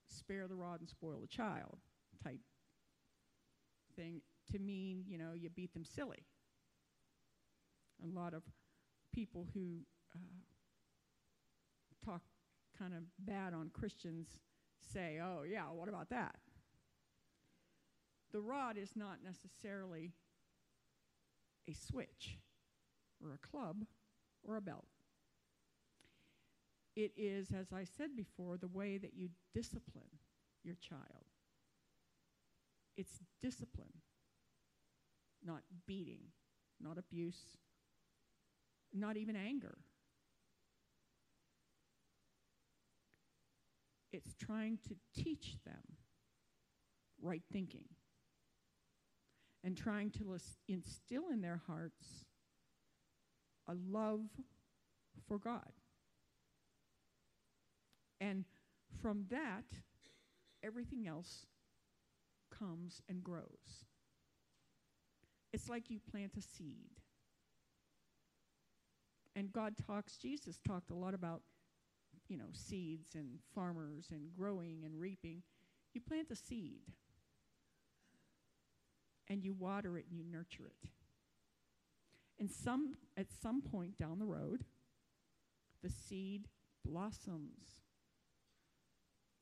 spare 0.09 0.47
the 0.47 0.55
rod 0.55 0.81
and 0.81 0.89
spoil 0.89 1.19
the 1.21 1.27
child 1.27 1.79
type 2.23 2.41
thing 3.97 4.23
to 4.53 4.59
mean, 4.59 5.05
you 5.07 5.19
know, 5.19 5.33
you 5.35 5.51
beat 5.51 5.75
them 5.75 5.85
silly. 5.85 6.25
A 8.03 8.19
lot 8.19 8.33
of 8.33 8.43
people 9.13 9.47
who 9.53 9.81
uh, 10.15 10.19
talk 12.05 12.23
kind 12.79 12.95
of 12.95 13.03
bad 13.19 13.53
on 13.53 13.71
Christians 13.75 14.29
say, 14.81 15.19
oh, 15.23 15.43
yeah, 15.43 15.65
what 15.65 15.89
about 15.89 16.11
that? 16.11 16.37
The 18.33 18.41
rod 18.41 18.77
is 18.77 18.91
not 18.95 19.19
necessarily 19.25 20.13
a 21.69 21.73
switch 21.73 22.39
or 23.23 23.33
a 23.33 23.47
club 23.47 23.85
or 24.43 24.57
a 24.57 24.61
belt. 24.61 24.87
It 26.95 27.13
is, 27.17 27.53
as 27.53 27.73
I 27.73 27.85
said 27.85 28.17
before, 28.17 28.57
the 28.57 28.69
way 28.69 28.99
that 28.99 29.15
you 29.15 29.29
discipline 29.55 30.19
your 30.65 30.75
child. 30.81 31.27
It's 32.97 33.21
discipline 33.41 34.03
not 35.45 35.63
beating, 35.87 36.21
not 36.81 36.99
abuse, 36.99 37.57
not 38.93 39.17
even 39.17 39.37
anger. 39.37 39.79
It's 44.13 44.35
trying 44.35 44.79
to 44.89 44.97
teach 45.23 45.57
them 45.65 45.97
right 47.21 47.43
thinking 47.53 47.85
and 49.65 49.77
trying 49.77 50.11
to 50.13 50.37
instill 50.69 51.29
in 51.33 51.41
their 51.41 51.61
hearts 51.67 52.25
a 53.69 53.75
love 53.91 54.27
for 55.27 55.39
God. 55.39 55.73
And 58.21 58.45
from 59.03 59.27
that, 59.31 59.65
everything 60.63 61.07
else 61.07 61.47
comes 62.57 63.03
and 63.09 63.23
grows. 63.23 63.85
It's 65.53 65.69
like 65.69 65.91
you 65.91 65.99
plant 66.11 66.33
a 66.37 66.43
seed. 66.43 67.01
And 69.37 69.53
God 69.53 69.75
talks, 69.87 70.17
Jesus 70.17 70.59
talked 70.67 70.91
a 70.91 70.95
lot 70.95 71.15
about, 71.15 71.43
you 72.29 72.37
know, 72.37 72.51
seeds 72.53 73.15
and 73.15 73.39
farmers 73.55 74.09
and 74.11 74.33
growing 74.37 74.83
and 74.85 75.01
reaping. 75.01 75.43
You 75.95 76.01
plant 76.01 76.31
a 76.31 76.37
seed 76.37 76.83
and 79.29 79.43
you 79.43 79.53
water 79.53 79.97
it 79.97 80.07
and 80.09 80.19
you 80.19 80.25
nurture 80.25 80.67
it. 80.67 80.91
And 82.39 82.51
some 82.51 82.95
at 83.17 83.27
some 83.43 83.63
point 83.63 83.97
down 83.97 84.19
the 84.19 84.27
road, 84.27 84.65
the 85.83 85.91
seed 85.91 86.49
blossoms 86.85 87.81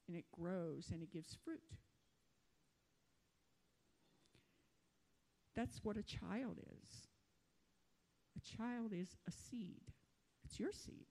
and 0.09 0.17
it 0.17 0.25
grows 0.33 0.91
and 0.93 1.03
it 1.03 1.13
gives 1.13 1.37
fruit. 1.45 1.61
That's 5.55 5.81
what 5.83 5.97
a 5.97 6.03
child 6.03 6.59
is. 6.59 7.09
A 8.37 8.57
child 8.57 8.93
is 8.93 9.17
a 9.27 9.33
seed, 9.33 9.93
it's 10.45 10.61
your 10.61 10.73
seed. 10.73 11.07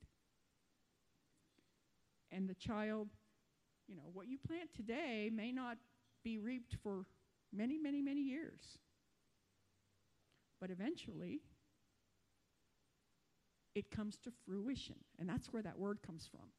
And 2.36 2.50
the 2.50 2.56
child, 2.56 3.08
you 3.88 3.96
know, 3.96 4.10
what 4.14 4.28
you 4.28 4.38
plant 4.46 4.70
today 4.76 5.32
may 5.34 5.54
not 5.54 5.78
be 6.24 6.38
reaped 6.38 6.76
for 6.84 7.06
many, 7.54 7.78
many, 7.78 8.02
many 8.02 8.22
years. 8.22 8.78
But 10.60 10.70
eventually, 10.70 11.40
it 13.74 13.90
comes 13.90 14.18
to 14.24 14.32
fruition. 14.46 14.96
And 15.18 15.30
that's 15.30 15.54
where 15.54 15.64
that 15.64 15.80
word 15.80 16.00
comes 16.06 16.28
from 16.30 16.50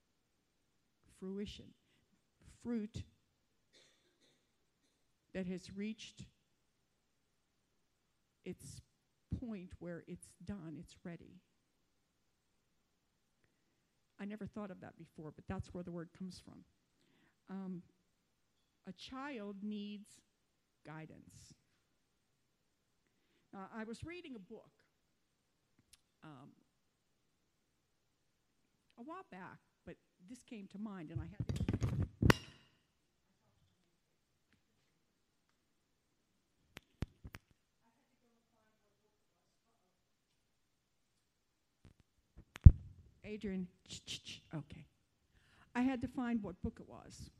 fruition. 1.18 1.66
Fruit 2.62 3.04
that 5.34 5.46
has 5.46 5.74
reached 5.76 6.24
its 8.44 8.80
point 9.40 9.70
where 9.78 10.04
it's 10.06 10.28
done, 10.44 10.76
it's 10.78 10.96
ready. 11.04 11.40
I 14.20 14.24
never 14.24 14.46
thought 14.46 14.70
of 14.70 14.80
that 14.80 14.96
before, 14.96 15.32
but 15.34 15.44
that's 15.48 15.72
where 15.74 15.84
the 15.84 15.92
word 15.92 16.08
comes 16.16 16.40
from. 16.44 16.64
Um, 17.50 17.82
a 18.88 18.92
child 18.92 19.56
needs 19.62 20.08
guidance. 20.86 21.54
Now, 23.52 23.68
I 23.74 23.84
was 23.84 24.04
reading 24.04 24.34
a 24.36 24.38
book 24.38 24.70
um, 26.24 26.50
a 28.98 29.02
while 29.02 29.26
back, 29.30 29.58
but 29.84 29.96
this 30.28 30.42
came 30.48 30.66
to 30.72 30.78
mind, 30.78 31.10
and 31.10 31.20
I 31.20 31.24
had 31.24 31.65
Adrian, 43.26 43.66
okay. 44.54 44.86
I 45.74 45.82
had 45.82 46.00
to 46.02 46.08
find 46.08 46.42
what 46.42 46.60
book 46.62 46.78
it 46.80 46.88
was. 46.88 47.30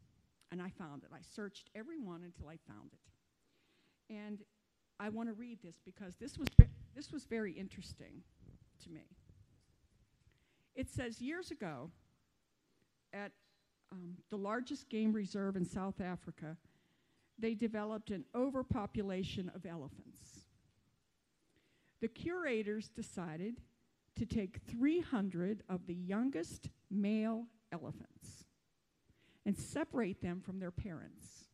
And 0.52 0.62
I 0.62 0.70
found 0.70 1.02
it. 1.02 1.10
I 1.12 1.18
searched 1.34 1.70
every 1.74 1.98
one 1.98 2.22
until 2.22 2.48
I 2.48 2.56
found 2.68 2.90
it. 2.92 4.14
And 4.14 4.40
I 5.00 5.08
want 5.08 5.28
to 5.28 5.32
read 5.32 5.58
this 5.62 5.80
because 5.84 6.14
this 6.16 6.38
was, 6.38 6.48
this 6.94 7.12
was 7.12 7.24
very 7.24 7.52
interesting 7.52 8.22
to 8.84 8.90
me. 8.90 9.06
It 10.74 10.88
says 10.90 11.20
years 11.20 11.50
ago, 11.50 11.90
at 13.12 13.32
um, 13.92 14.16
the 14.30 14.36
largest 14.36 14.88
game 14.88 15.12
reserve 15.12 15.56
in 15.56 15.64
South 15.64 16.00
Africa, 16.00 16.56
they 17.38 17.54
developed 17.54 18.10
an 18.10 18.24
overpopulation 18.34 19.50
of 19.54 19.66
elephants. 19.66 20.46
The 22.00 22.08
curators 22.08 22.88
decided 22.88 23.60
to 24.16 24.26
take 24.26 24.60
300 24.68 25.62
of 25.68 25.86
the 25.86 25.94
youngest 25.94 26.68
male 26.90 27.46
elephants 27.72 28.46
and 29.44 29.56
separate 29.56 30.20
them 30.20 30.40
from 30.40 30.58
their 30.58 30.70
parents 30.70 31.46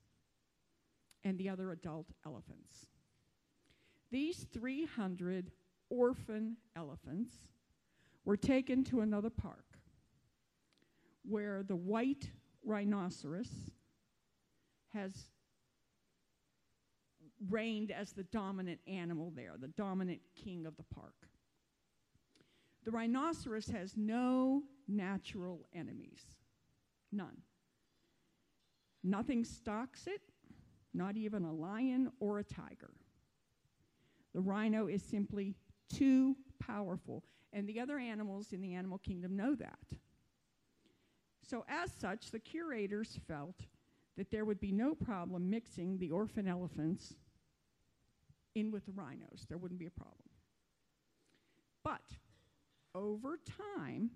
and 1.24 1.38
the 1.38 1.48
other 1.48 1.72
adult 1.72 2.06
elephants. 2.24 2.86
These 4.10 4.46
300 4.52 5.50
orphan 5.90 6.56
elephants 6.76 7.32
were 8.24 8.36
taken 8.36 8.84
to 8.84 9.00
another 9.00 9.30
park 9.30 9.78
where 11.28 11.62
the 11.62 11.76
white 11.76 12.30
rhinoceros 12.64 13.70
has 14.92 15.28
reigned 17.50 17.90
as 17.90 18.12
the 18.12 18.22
dominant 18.24 18.80
animal 18.86 19.32
there, 19.34 19.54
the 19.58 19.68
dominant 19.68 20.20
king 20.36 20.66
of 20.66 20.76
the 20.76 20.84
park. 20.94 21.14
The 22.84 22.90
rhinoceros 22.90 23.68
has 23.68 23.96
no 23.96 24.62
natural 24.88 25.66
enemies, 25.74 26.22
none. 27.12 27.38
Nothing 29.04 29.44
stalks 29.44 30.06
it, 30.06 30.20
not 30.94 31.16
even 31.16 31.44
a 31.44 31.52
lion 31.52 32.10
or 32.20 32.38
a 32.38 32.44
tiger. 32.44 32.90
The 34.34 34.40
rhino 34.40 34.86
is 34.86 35.02
simply 35.02 35.54
too 35.88 36.36
powerful, 36.58 37.24
and 37.52 37.68
the 37.68 37.80
other 37.80 37.98
animals 37.98 38.52
in 38.52 38.60
the 38.60 38.74
animal 38.74 38.98
kingdom 38.98 39.36
know 39.36 39.54
that. 39.54 39.78
So, 41.42 41.64
as 41.68 41.92
such, 41.92 42.30
the 42.30 42.38
curators 42.38 43.18
felt 43.28 43.56
that 44.16 44.30
there 44.30 44.44
would 44.44 44.60
be 44.60 44.72
no 44.72 44.94
problem 44.94 45.50
mixing 45.50 45.98
the 45.98 46.10
orphan 46.10 46.48
elephants 46.48 47.14
in 48.54 48.70
with 48.70 48.86
the 48.86 48.92
rhinos. 48.92 49.46
There 49.48 49.58
wouldn't 49.58 49.80
be 49.80 49.86
a 49.86 49.90
problem. 49.90 50.28
But 51.82 52.02
over 52.94 53.38
time, 53.76 54.10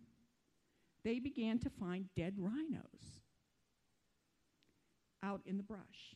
they 1.05 1.19
began 1.19 1.59
to 1.61 1.71
find 1.71 2.07
dead 2.17 2.35
rhinos 2.37 3.21
out 5.23 5.41
in 5.47 5.57
the 5.57 5.63
brush. 5.63 6.15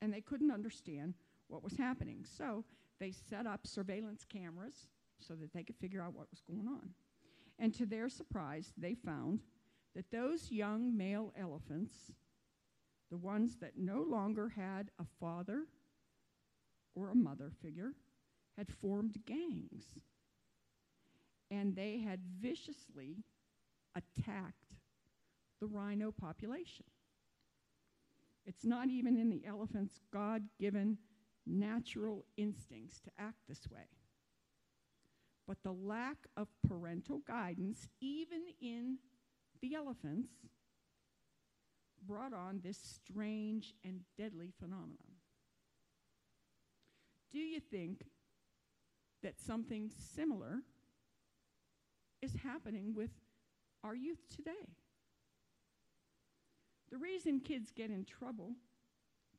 And 0.00 0.12
they 0.12 0.20
couldn't 0.20 0.50
understand 0.50 1.14
what 1.48 1.62
was 1.62 1.76
happening. 1.76 2.24
So 2.24 2.64
they 2.98 3.12
set 3.12 3.46
up 3.46 3.66
surveillance 3.66 4.24
cameras 4.24 4.88
so 5.18 5.34
that 5.34 5.52
they 5.52 5.62
could 5.62 5.76
figure 5.76 6.02
out 6.02 6.14
what 6.14 6.30
was 6.30 6.40
going 6.40 6.66
on. 6.66 6.90
And 7.58 7.72
to 7.74 7.86
their 7.86 8.08
surprise, 8.08 8.72
they 8.76 8.94
found 8.94 9.40
that 9.94 10.10
those 10.10 10.50
young 10.50 10.96
male 10.96 11.32
elephants, 11.38 11.94
the 13.10 13.18
ones 13.18 13.56
that 13.60 13.78
no 13.78 14.02
longer 14.02 14.48
had 14.48 14.90
a 14.98 15.04
father 15.20 15.66
or 16.94 17.10
a 17.10 17.14
mother 17.14 17.52
figure, 17.62 17.92
had 18.56 18.70
formed 18.70 19.18
gangs. 19.26 19.84
And 21.52 21.76
they 21.76 21.98
had 21.98 22.20
viciously 22.40 23.18
attacked 23.94 24.72
the 25.60 25.66
rhino 25.66 26.10
population. 26.10 26.86
It's 28.46 28.64
not 28.64 28.88
even 28.88 29.18
in 29.18 29.28
the 29.28 29.44
elephant's 29.46 30.00
God 30.10 30.44
given 30.58 30.96
natural 31.46 32.24
instincts 32.38 33.00
to 33.00 33.10
act 33.18 33.36
this 33.48 33.68
way. 33.70 33.86
But 35.46 35.58
the 35.62 35.72
lack 35.72 36.16
of 36.38 36.48
parental 36.66 37.20
guidance, 37.28 37.86
even 38.00 38.42
in 38.60 38.96
the 39.60 39.74
elephants, 39.74 40.30
brought 42.06 42.32
on 42.32 42.60
this 42.64 42.78
strange 42.78 43.74
and 43.84 44.00
deadly 44.16 44.52
phenomenon. 44.58 44.96
Do 47.30 47.38
you 47.38 47.60
think 47.60 48.06
that 49.22 49.38
something 49.38 49.90
similar 50.14 50.62
is 52.22 52.32
happening 52.42 52.94
with 52.94 53.10
our 53.84 53.94
youth 53.94 54.22
today? 54.34 54.76
The 56.90 56.98
reason 56.98 57.40
kids 57.40 57.72
get 57.74 57.90
in 57.90 58.04
trouble 58.04 58.52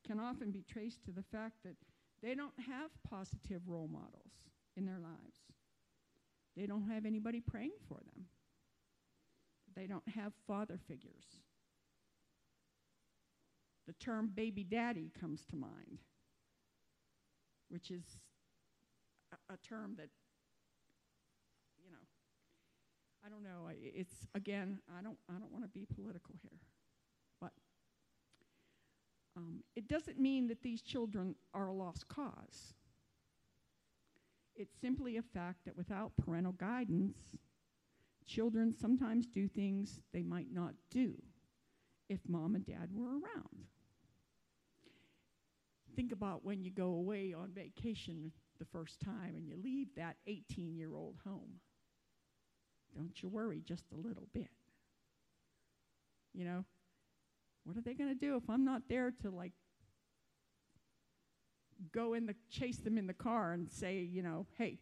can 0.06 0.20
often 0.20 0.52
be 0.52 0.64
traced 0.64 1.04
to 1.06 1.12
the 1.12 1.24
fact 1.24 1.56
that 1.64 1.76
they 2.22 2.36
don't 2.36 2.54
have 2.68 2.92
positive 3.10 3.62
role 3.68 3.90
models 3.92 4.34
in 4.76 4.86
their 4.86 5.00
lives. 5.00 5.40
They 6.56 6.66
don't 6.66 6.90
have 6.90 7.06
anybody 7.06 7.42
praying 7.42 7.74
for 7.88 7.96
them. 7.96 8.26
They 9.76 9.88
don't 9.88 10.08
have 10.10 10.34
father 10.48 10.80
figures. 10.88 11.26
The 13.88 13.94
term 13.94 14.32
baby 14.34 14.64
daddy 14.64 15.12
comes 15.20 15.44
to 15.50 15.56
mind, 15.56 16.00
which 17.70 17.92
is 17.92 18.04
a, 19.32 19.54
a 19.54 19.58
term 19.58 19.96
that, 19.98 20.10
you 21.84 21.92
know, 21.92 21.98
I 23.26 23.30
don't 23.30 23.44
know. 23.44 23.70
It's 23.82 24.28
again, 24.36 24.80
I 24.98 25.02
don't, 25.02 25.18
I 25.30 25.40
don't 25.40 25.52
want 25.52 25.64
to 25.64 25.70
be 25.70 25.86
political 25.96 26.36
here, 26.42 26.60
but 27.40 27.52
um, 29.38 29.64
it 29.76 29.88
doesn't 29.88 30.20
mean 30.20 30.48
that 30.48 30.62
these 30.62 30.82
children 30.82 31.36
are 31.54 31.68
a 31.68 31.74
lost 31.74 32.08
cause. 32.08 32.74
It's 34.56 34.76
simply 34.80 35.18
a 35.18 35.22
fact 35.22 35.66
that 35.66 35.78
without 35.78 36.12
parental 36.18 36.52
guidance, 36.54 37.18
children 38.26 38.74
sometimes 38.74 39.26
do 39.26 39.48
things 39.48 40.00
they 40.14 40.22
might 40.24 40.52
not 40.52 40.74
do 40.92 41.16
if 42.10 42.20
mom 42.28 42.56
and 42.56 42.66
dad 42.66 42.90
were 42.94 43.08
around. 43.08 43.68
Think 45.96 46.12
about 46.12 46.44
when 46.44 46.64
you 46.64 46.72
go 46.72 46.88
away 46.88 47.34
on 47.34 47.52
vacation 47.54 48.32
the 48.60 48.66
first 48.66 49.00
time 49.00 49.36
and 49.36 49.48
you 49.48 49.56
leave 49.64 49.88
that 49.96 50.18
18 50.28 50.76
year 50.76 50.94
old 50.94 51.16
home. 51.24 51.60
Don't 52.96 53.22
you 53.22 53.30
worry 53.30 53.62
just 53.66 53.86
a 53.92 53.96
little 53.96 54.28
bit. 54.34 54.50
You 56.34 56.46
know, 56.46 56.66
what 57.64 57.78
are 57.78 57.82
they 57.82 57.94
going 57.94 58.10
to 58.10 58.20
do 58.20 58.36
if 58.36 58.50
I'm 58.50 58.66
not 58.66 58.84
there 58.90 59.12
to 59.22 59.30
like 59.30 59.54
go 61.92 62.14
in 62.14 62.26
the 62.26 62.36
chase 62.50 62.78
them 62.78 62.98
in 62.98 63.08
the 63.08 63.14
car 63.14 63.52
and 63.52 63.70
say, 63.70 64.00
you 64.00 64.22
know, 64.22 64.46
hey, 64.58 64.80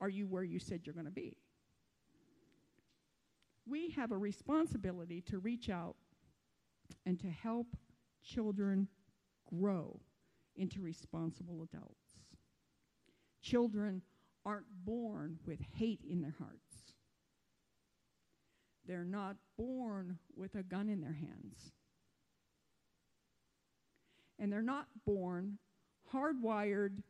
are 0.00 0.08
you 0.08 0.26
where 0.26 0.44
you 0.44 0.58
said 0.58 0.80
you're 0.84 0.94
going 0.94 1.06
to 1.06 1.12
be? 1.12 1.36
We 3.66 3.90
have 3.90 4.12
a 4.12 4.18
responsibility 4.18 5.22
to 5.22 5.38
reach 5.38 5.70
out 5.70 5.96
and 7.06 7.18
to 7.20 7.28
help 7.28 7.76
children 8.22 8.88
grow 9.58 10.00
into 10.56 10.80
responsible 10.80 11.62
adults. 11.62 12.18
Children 13.42 14.02
aren't 14.44 14.66
born 14.84 15.38
with 15.46 15.60
hate 15.76 16.00
in 16.08 16.20
their 16.20 16.34
hearts. 16.38 16.63
They're 18.86 19.04
not 19.04 19.36
born 19.56 20.18
with 20.36 20.54
a 20.54 20.62
gun 20.62 20.88
in 20.88 21.00
their 21.00 21.14
hands. 21.14 21.72
And 24.38 24.52
they're 24.52 24.62
not 24.62 24.86
born 25.06 25.58
hardwired 26.12 27.02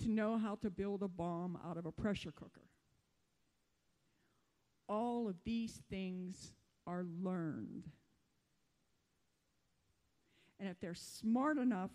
to 0.00 0.10
know 0.10 0.38
how 0.38 0.56
to 0.56 0.70
build 0.70 1.02
a 1.02 1.08
bomb 1.08 1.58
out 1.66 1.76
of 1.76 1.86
a 1.86 1.92
pressure 1.92 2.32
cooker. 2.32 2.68
All 4.88 5.28
of 5.28 5.36
these 5.44 5.82
things 5.90 6.52
are 6.86 7.04
learned. 7.22 7.84
And 10.58 10.68
if 10.68 10.78
they're 10.80 10.94
smart 10.94 11.58
enough 11.58 11.90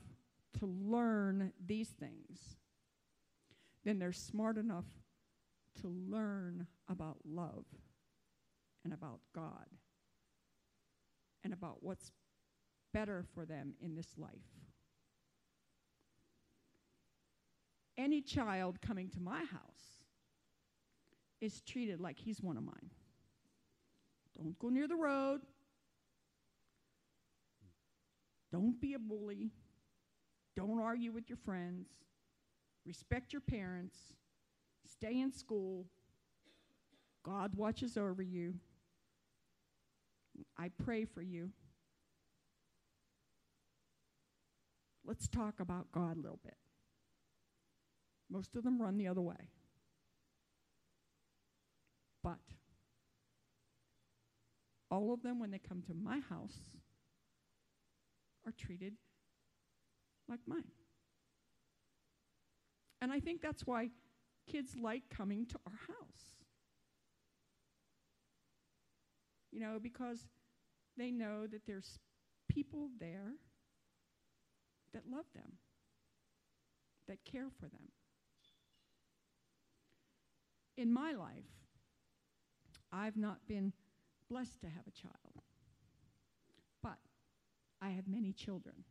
to 0.59 0.65
learn 0.65 1.51
these 1.65 1.89
things, 1.89 2.57
then 3.83 3.99
they're 3.99 4.13
smart 4.13 4.57
enough 4.57 4.85
to 5.81 5.87
learn 5.87 6.67
about 6.89 7.17
love 7.25 7.65
and 8.85 8.93
about 8.93 9.19
God 9.33 9.65
and 11.43 11.51
about 11.51 11.77
what's 11.81 12.11
better 12.93 13.25
for 13.33 13.45
them 13.45 13.73
in 13.81 13.95
this 13.95 14.07
life. 14.17 14.31
Any 17.97 18.21
child 18.21 18.79
coming 18.81 19.09
to 19.09 19.19
my 19.19 19.39
house 19.39 20.03
is 21.41 21.61
treated 21.61 21.99
like 21.99 22.19
he's 22.19 22.41
one 22.41 22.57
of 22.57 22.63
mine. 22.63 22.91
Don't 24.37 24.57
go 24.59 24.69
near 24.69 24.87
the 24.87 24.95
road. 24.95 25.41
Don't 28.51 28.79
be 28.79 28.93
a 28.93 28.99
bully. 28.99 29.51
Don't 30.55 30.79
argue 30.79 31.11
with 31.11 31.29
your 31.29 31.37
friends. 31.37 31.87
Respect 32.85 33.33
your 33.33 33.41
parents. 33.41 33.97
Stay 34.85 35.19
in 35.19 35.31
school. 35.31 35.85
God 37.23 37.55
watches 37.55 37.97
over 37.97 38.21
you. 38.21 38.53
I 40.57 40.69
pray 40.83 41.05
for 41.05 41.21
you. 41.21 41.51
let's 45.07 45.27
talk 45.27 45.59
about 45.59 45.91
God 45.91 46.17
a 46.17 46.21
little 46.21 46.39
bit. 46.43 46.57
Most 48.29 48.55
of 48.55 48.63
them 48.63 48.81
run 48.81 48.97
the 48.97 49.07
other 49.07 49.21
way. 49.21 49.49
But 52.23 52.39
all 54.89 55.13
of 55.13 55.21
them, 55.21 55.39
when 55.39 55.51
they 55.51 55.59
come 55.59 55.81
to 55.83 55.93
my 55.93 56.19
house, 56.19 56.57
are 58.45 58.51
treated 58.51 58.93
like 60.27 60.39
mine. 60.47 60.63
And 63.01 63.11
I 63.11 63.19
think 63.19 63.41
that's 63.41 63.67
why 63.67 63.89
kids 64.51 64.75
like 64.81 65.03
coming 65.09 65.45
to 65.47 65.59
our 65.67 65.79
house. 65.87 66.34
You 69.55 69.61
know, 69.61 69.79
because 69.81 70.19
they 70.97 71.11
know 71.11 71.47
that 71.47 71.65
there's 71.65 71.97
people 72.49 72.89
there 72.99 73.31
that 74.93 75.03
love 75.09 75.23
them, 75.33 75.53
that 77.07 77.23
care 77.23 77.47
for 77.57 77.67
them. 77.67 77.87
In 80.75 80.91
my 80.91 81.13
life, 81.13 81.45
I've 82.91 83.15
not 83.15 83.47
been 83.47 83.71
blessed 84.29 84.59
to 84.59 84.67
have 84.67 84.85
a 84.89 84.91
child, 84.91 85.41
but 86.83 86.97
I 87.81 87.91
have 87.91 88.09
many 88.09 88.33
children. 88.33 88.83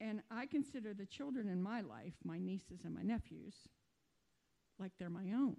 And 0.00 0.20
I 0.30 0.46
consider 0.46 0.94
the 0.94 1.06
children 1.06 1.48
in 1.48 1.60
my 1.60 1.80
life, 1.80 2.14
my 2.22 2.38
nieces 2.38 2.82
and 2.84 2.94
my 2.94 3.02
nephews, 3.02 3.56
like 4.78 4.92
they're 5.00 5.10
my 5.10 5.32
own. 5.34 5.56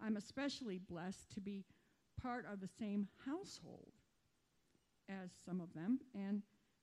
I'm 0.00 0.16
especially 0.16 0.78
blessed 0.78 1.28
to 1.34 1.40
be 1.40 1.64
part 2.22 2.44
of 2.50 2.60
the 2.60 2.68
same 2.78 3.08
household 3.24 3.92
as 5.08 5.30
some 5.44 5.60
of 5.60 5.72
them 5.74 6.00
and 6.14 6.42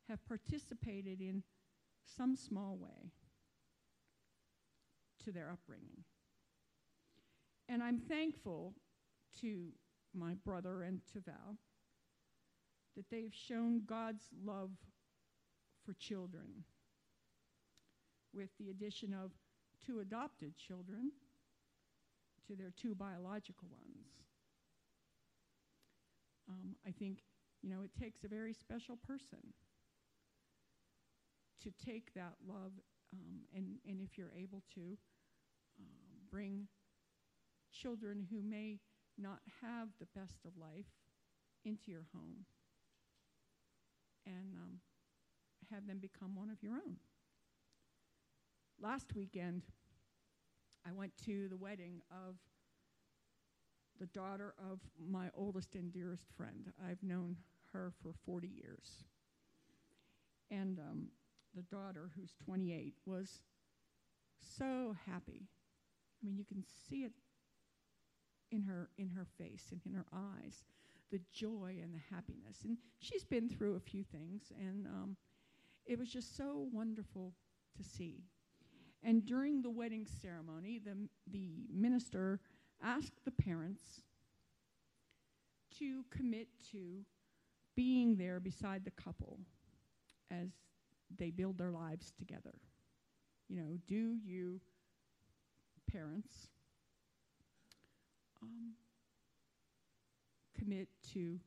have 0.09 0.25
participated 0.27 1.21
in 1.21 1.43
some 2.17 2.36
small 2.36 2.77
way 2.77 3.11
to 5.23 5.31
their 5.31 5.49
upbringing. 5.51 6.03
And 7.67 7.81
I'm 7.81 7.99
thankful 7.99 8.73
to 9.41 9.69
my 10.13 10.36
brother 10.45 10.83
and 10.83 11.01
to 11.13 11.19
Val 11.19 11.57
that 12.95 13.09
they've 13.09 13.33
shown 13.33 13.81
God's 13.86 14.25
love 14.45 14.71
for 15.86 15.93
children 15.93 16.63
with 18.33 18.49
the 18.59 18.69
addition 18.69 19.13
of 19.13 19.31
two 19.86 19.99
adopted 19.99 20.57
children 20.57 21.11
to 22.47 22.55
their 22.55 22.71
two 22.75 22.95
biological 22.95 23.67
ones. 23.71 24.24
Um, 26.49 26.75
I 26.87 26.91
think, 26.91 27.23
you 27.61 27.69
know, 27.69 27.81
it 27.81 27.91
takes 27.99 28.23
a 28.23 28.27
very 28.27 28.53
special 28.53 28.97
person 28.97 29.53
to 31.63 31.71
take 31.83 32.13
that 32.13 32.35
love 32.47 32.73
um, 33.13 33.41
and, 33.55 33.77
and 33.87 34.01
if 34.01 34.17
you're 34.17 34.33
able 34.37 34.61
to, 34.75 34.97
um, 35.79 35.85
bring 36.29 36.67
children 37.71 38.27
who 38.29 38.41
may 38.41 38.79
not 39.17 39.39
have 39.61 39.89
the 39.99 40.07
best 40.19 40.45
of 40.45 40.57
life 40.57 40.91
into 41.63 41.91
your 41.91 42.05
home 42.13 42.45
and 44.25 44.53
um, 44.55 44.79
have 45.71 45.87
them 45.87 45.99
become 45.99 46.35
one 46.35 46.49
of 46.49 46.61
your 46.61 46.73
own. 46.73 46.97
Last 48.79 49.15
weekend, 49.15 49.63
I 50.87 50.91
went 50.91 51.13
to 51.25 51.47
the 51.47 51.57
wedding 51.57 52.01
of 52.11 52.35
the 53.99 54.07
daughter 54.07 54.53
of 54.71 54.79
my 55.09 55.29
oldest 55.35 55.75
and 55.75 55.91
dearest 55.91 56.25
friend. 56.35 56.71
I've 56.87 57.01
known 57.03 57.37
her 57.73 57.91
for 58.01 58.11
40 58.25 58.47
years. 58.47 59.05
And 60.51 60.79
um, 60.79 61.07
the 61.55 61.63
daughter, 61.63 62.11
who's 62.15 62.33
28, 62.45 62.93
was 63.05 63.41
so 64.57 64.95
happy. 65.05 65.47
I 66.21 66.25
mean, 66.25 66.37
you 66.37 66.45
can 66.45 66.63
see 66.89 67.03
it 67.03 67.11
in 68.51 68.61
her 68.63 68.89
in 68.97 69.09
her 69.09 69.25
face 69.37 69.65
and 69.71 69.81
in 69.85 69.93
her 69.93 70.05
eyes, 70.13 70.63
the 71.11 71.19
joy 71.33 71.75
and 71.81 71.93
the 71.93 72.15
happiness. 72.15 72.59
And 72.63 72.77
she's 72.99 73.23
been 73.23 73.49
through 73.49 73.75
a 73.75 73.79
few 73.79 74.03
things, 74.03 74.51
and 74.59 74.85
um, 74.87 75.17
it 75.85 75.97
was 75.97 76.09
just 76.09 76.37
so 76.37 76.67
wonderful 76.71 77.33
to 77.77 77.83
see. 77.83 78.23
And 79.03 79.25
during 79.25 79.61
the 79.61 79.69
wedding 79.69 80.05
ceremony, 80.21 80.79
the 80.83 80.95
the 81.31 81.49
minister 81.73 82.39
asked 82.84 83.23
the 83.26 83.32
parents 83.32 84.01
to 85.80 86.03
commit 86.09 86.47
to 86.71 87.03
being 87.76 88.15
there 88.15 88.39
beside 88.39 88.86
the 88.86 88.91
couple 88.91 89.39
as 90.32 90.49
they 91.17 91.30
build 91.30 91.57
their 91.57 91.71
lives 91.71 92.13
together. 92.17 92.53
You 93.49 93.57
know, 93.57 93.78
do 93.88 94.17
you, 94.26 94.59
parents, 95.91 96.47
um, 98.41 98.73
commit 100.57 100.88
to 101.13 101.39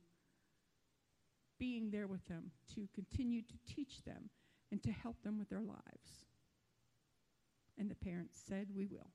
being 1.59 1.91
there 1.91 2.07
with 2.07 2.24
them, 2.29 2.51
to 2.74 2.87
continue 2.95 3.43
to 3.43 3.74
teach 3.74 4.03
them, 4.05 4.31
and 4.70 4.83
to 4.83 4.93
help 4.93 5.20
them 5.22 5.39
with 5.39 5.49
their 5.49 5.62
lives? 5.62 6.26
And 7.79 7.91
the 7.91 7.97
parents 7.97 8.41
said, 8.49 8.68
We 8.74 8.87
will. 8.87 9.11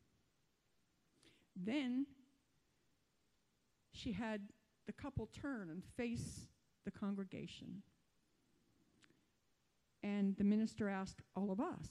Then 1.56 2.06
she 3.91 4.12
had 4.12 4.41
the 4.86 4.93
couple 4.93 5.30
turn 5.34 5.70
and 5.70 5.84
face 5.95 6.47
the 6.86 6.91
congregation. 6.91 7.84
And 10.01 10.36
the 10.36 10.43
minister 10.43 10.89
asked 10.89 11.22
all 11.36 11.51
of 11.51 11.60
us 11.60 11.88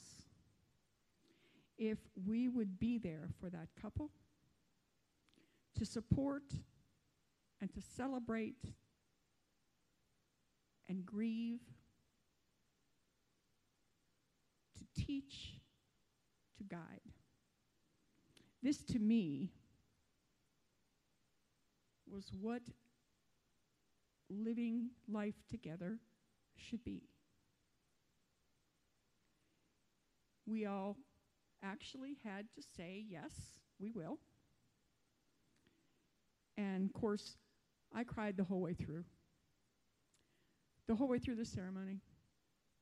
if 1.78 1.98
we 2.26 2.48
would 2.48 2.78
be 2.78 2.98
there 2.98 3.28
for 3.40 3.48
that 3.50 3.68
couple 3.80 4.10
to 5.78 5.86
support 5.86 6.42
and 7.60 7.72
to 7.72 7.80
celebrate 7.80 8.56
and 10.88 11.06
grieve, 11.06 11.60
to 14.76 15.02
teach, 15.04 15.54
to 16.58 16.64
guide. 16.64 17.11
This 18.62 18.78
to 18.84 18.98
me 18.98 19.50
was 22.08 22.30
what 22.40 22.62
living 24.30 24.90
life 25.10 25.42
together 25.50 25.98
should 26.56 26.84
be. 26.84 27.02
We 30.46 30.66
all 30.66 30.96
actually 31.62 32.18
had 32.24 32.46
to 32.54 32.62
say, 32.76 33.04
yes, 33.08 33.32
we 33.80 33.90
will. 33.90 34.18
And 36.56 36.84
of 36.84 36.92
course, 36.92 37.36
I 37.94 38.04
cried 38.04 38.36
the 38.36 38.44
whole 38.44 38.60
way 38.60 38.74
through. 38.74 39.04
The 40.86 40.94
whole 40.94 41.08
way 41.08 41.18
through 41.18 41.36
the 41.36 41.44
ceremony, 41.44 42.00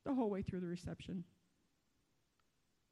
the 0.05 0.15
whole 0.15 0.31
way 0.31 0.43
through 0.43 0.61
the 0.61 0.67
reception, 0.67 1.25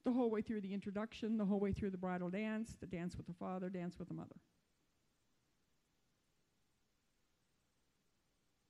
the 0.09 0.14
whole 0.14 0.30
way 0.30 0.40
through 0.40 0.62
the 0.62 0.72
introduction, 0.72 1.36
the 1.36 1.44
whole 1.44 1.61
way 1.61 1.70
through 1.70 1.90
the 1.90 1.98
bridal 1.98 2.30
dance, 2.30 2.74
the 2.80 2.86
dance 2.86 3.14
with 3.14 3.26
the 3.26 3.34
father, 3.34 3.68
dance 3.68 3.98
with 3.98 4.09
the 4.09 4.14
mother. 4.14 4.36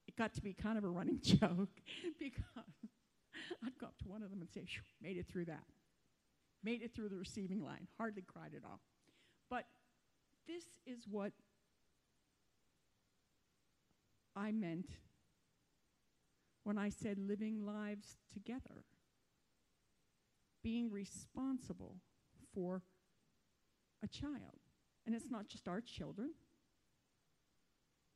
It 0.09 0.16
got 0.16 0.34
to 0.34 0.43
be 0.43 0.53
kind 0.53 0.76
of 0.76 0.82
a 0.82 0.89
running 0.89 1.20
joke 1.22 1.80
because 2.18 2.43
I'd 3.64 3.78
go 3.78 3.86
up 3.86 3.97
to 3.99 4.09
one 4.09 4.24
of 4.24 4.30
them 4.30 4.41
and 4.41 4.51
say, 4.51 4.64
made 5.01 5.16
it 5.16 5.28
through 5.28 5.45
that. 5.45 5.62
Made 6.64 6.82
it 6.82 6.93
through 6.93 7.09
the 7.09 7.16
receiving 7.16 7.62
line. 7.62 7.86
Hardly 7.99 8.22
cried 8.22 8.51
at 8.57 8.64
all. 8.68 8.80
But 9.49 9.66
this 10.49 10.64
is 10.86 11.05
what 11.09 11.30
I 14.34 14.51
meant 14.51 14.91
when 16.64 16.78
I 16.78 16.89
said 16.89 17.16
living 17.20 17.64
lives 17.64 18.16
together, 18.34 18.82
being 20.62 20.90
responsible 20.90 21.96
for 22.54 22.82
a 24.02 24.09
child. 24.09 24.61
And 25.06 25.14
it's 25.14 25.30
not 25.30 25.48
just 25.48 25.68
our 25.68 25.80
children, 25.80 26.30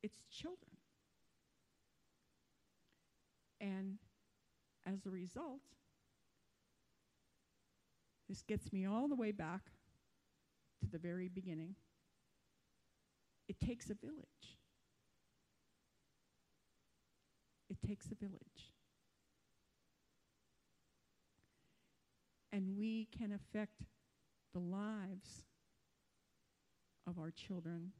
it's 0.01 0.25
children. 0.29 0.77
And 3.59 3.97
as 4.85 5.05
a 5.05 5.09
result, 5.09 5.61
this 8.27 8.41
gets 8.41 8.73
me 8.73 8.85
all 8.85 9.07
the 9.07 9.15
way 9.15 9.31
back 9.31 9.61
to 10.81 10.87
the 10.87 10.97
very 10.97 11.29
beginning. 11.29 11.75
It 13.47 13.59
takes 13.59 13.89
a 13.89 13.95
village. 13.95 14.57
It 17.69 17.77
takes 17.87 18.11
a 18.11 18.15
village. 18.15 18.72
And 22.53 22.77
we 22.77 23.09
can 23.17 23.33
affect 23.33 23.81
the 24.53 24.61
lives 24.61 25.43
of 27.05 27.19
our 27.19 27.31
children 27.31 27.91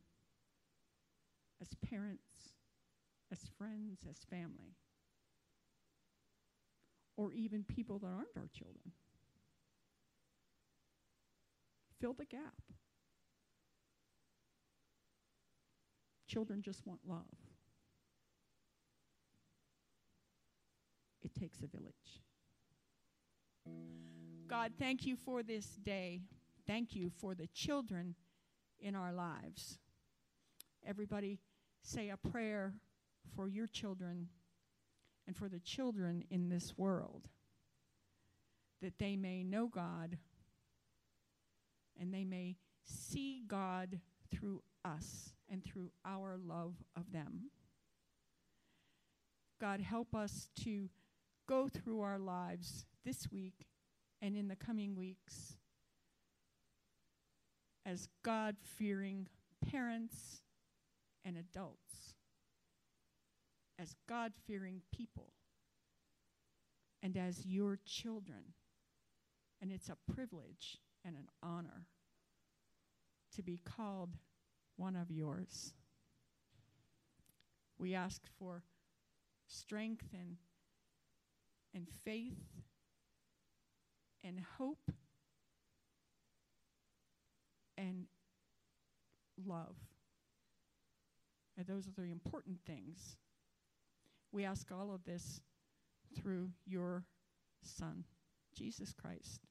as 1.59 1.69
parents, 1.89 2.53
as 3.31 3.39
friends, 3.57 4.05
as 4.09 4.19
family. 4.29 4.77
or 7.15 7.31
even 7.31 7.63
people 7.63 7.99
that 7.99 8.07
aren't 8.07 8.35
our 8.37 8.49
children. 8.53 8.91
Fill 11.99 12.13
the 12.13 12.25
gap. 12.25 12.61
Children 16.27 16.61
just 16.61 16.85
want 16.87 16.99
love. 17.07 17.21
It 21.21 21.33
takes 21.39 21.59
a 21.61 21.67
village. 21.67 22.21
God, 24.47 24.73
thank 24.77 25.05
you 25.05 25.15
for 25.15 25.43
this 25.43 25.65
day. 25.83 26.21
Thank 26.67 26.95
you 26.95 27.09
for 27.09 27.35
the 27.35 27.47
children 27.47 28.15
in 28.79 28.95
our 28.95 29.11
lives. 29.13 29.79
Everybody 30.85 31.39
say 31.81 32.09
a 32.09 32.17
prayer 32.17 32.73
for 33.35 33.47
your 33.47 33.67
children 33.67 34.27
and 35.27 35.35
for 35.35 35.49
the 35.49 35.59
children 35.59 36.23
in 36.29 36.49
this 36.49 36.77
world 36.77 37.27
that 38.81 38.99
they 38.99 39.15
may 39.15 39.43
know 39.43 39.67
God 39.67 40.17
and 41.99 42.13
they 42.13 42.25
may 42.25 42.57
see 42.83 43.43
God 43.47 43.99
through 44.29 44.61
us 44.83 45.33
and 45.49 45.63
through 45.63 45.91
our 46.05 46.37
love 46.37 46.75
of 46.95 47.11
them. 47.13 47.51
God, 49.61 49.79
help 49.79 50.13
us 50.13 50.49
to 50.63 50.89
go 51.47 51.69
through 51.69 52.01
our 52.01 52.19
lives 52.19 52.85
this 53.05 53.31
week 53.31 53.67
and 54.23 54.37
in 54.37 54.47
the 54.47 54.55
coming 54.55 54.95
weeks 54.95 55.57
as 57.85 58.07
God 58.23 58.55
fearing 58.63 59.27
parents 59.69 60.41
and 61.25 61.35
adults, 61.35 62.15
as 63.77 63.95
God 64.07 64.31
fearing 64.47 64.81
people, 64.95 65.33
and 67.01 67.17
as 67.17 67.45
your 67.45 67.77
children. 67.85 68.53
And 69.61 69.73
it's 69.73 69.89
a 69.89 70.13
privilege 70.13 70.77
and 71.03 71.17
an 71.17 71.27
honor 71.41 71.87
to 73.35 73.43
be 73.43 73.59
called 73.65 74.15
one 74.77 74.95
of 74.95 75.11
yours. 75.11 75.73
We 77.77 77.93
ask 77.93 78.21
for 78.39 78.63
strength 79.47 80.07
and, 80.13 80.37
and 81.73 81.89
faith 82.05 82.63
and 84.23 84.39
hope 84.57 84.91
and 87.77 88.05
love. 89.45 89.75
And 91.57 91.67
those 91.67 91.87
are 91.87 91.91
the 91.91 92.11
important 92.11 92.59
things. 92.65 93.17
We 94.31 94.45
ask 94.45 94.71
all 94.71 94.93
of 94.93 95.03
this 95.05 95.41
through 96.15 96.49
your 96.65 97.03
Son, 97.61 98.03
Jesus 98.55 98.93
Christ, 98.93 99.41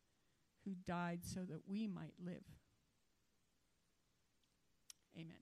who 0.64 0.73
died 0.87 1.20
so 1.23 1.41
that 1.41 1.61
we 1.66 1.87
might 1.87 2.14
live. 2.25 2.45
Amen. 5.16 5.37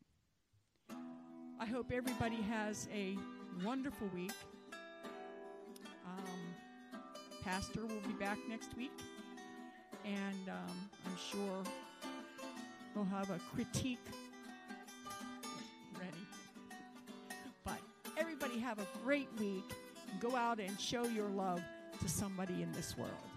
I 1.59 1.66
hope 1.66 1.93
everybody 1.93 2.41
has 2.43 2.89
a 2.93 3.16
wonderful 3.64 4.09
week. 4.14 4.33
Um, 6.07 6.55
Pastor 7.45 7.87
will 7.87 8.01
be 8.07 8.14
back 8.14 8.39
next 8.49 8.76
week, 8.76 8.93
and 10.05 10.48
um, 10.48 10.90
I'm 11.07 11.16
sure 11.30 11.62
we'll 12.94 13.05
have 13.07 13.30
a 13.30 13.38
critique 13.55 13.98
ready. 15.98 16.11
But 17.64 17.80
everybody 18.16 18.59
have 18.59 18.78
a 18.78 18.86
great 19.05 19.28
week. 19.38 19.64
Go 20.20 20.36
out 20.36 20.61
and 20.61 20.78
show 20.80 21.05
your 21.05 21.28
love 21.28 21.62
to 22.01 22.09
somebody 22.09 22.62
in 22.62 22.72
this 22.72 22.96
world. 22.96 23.30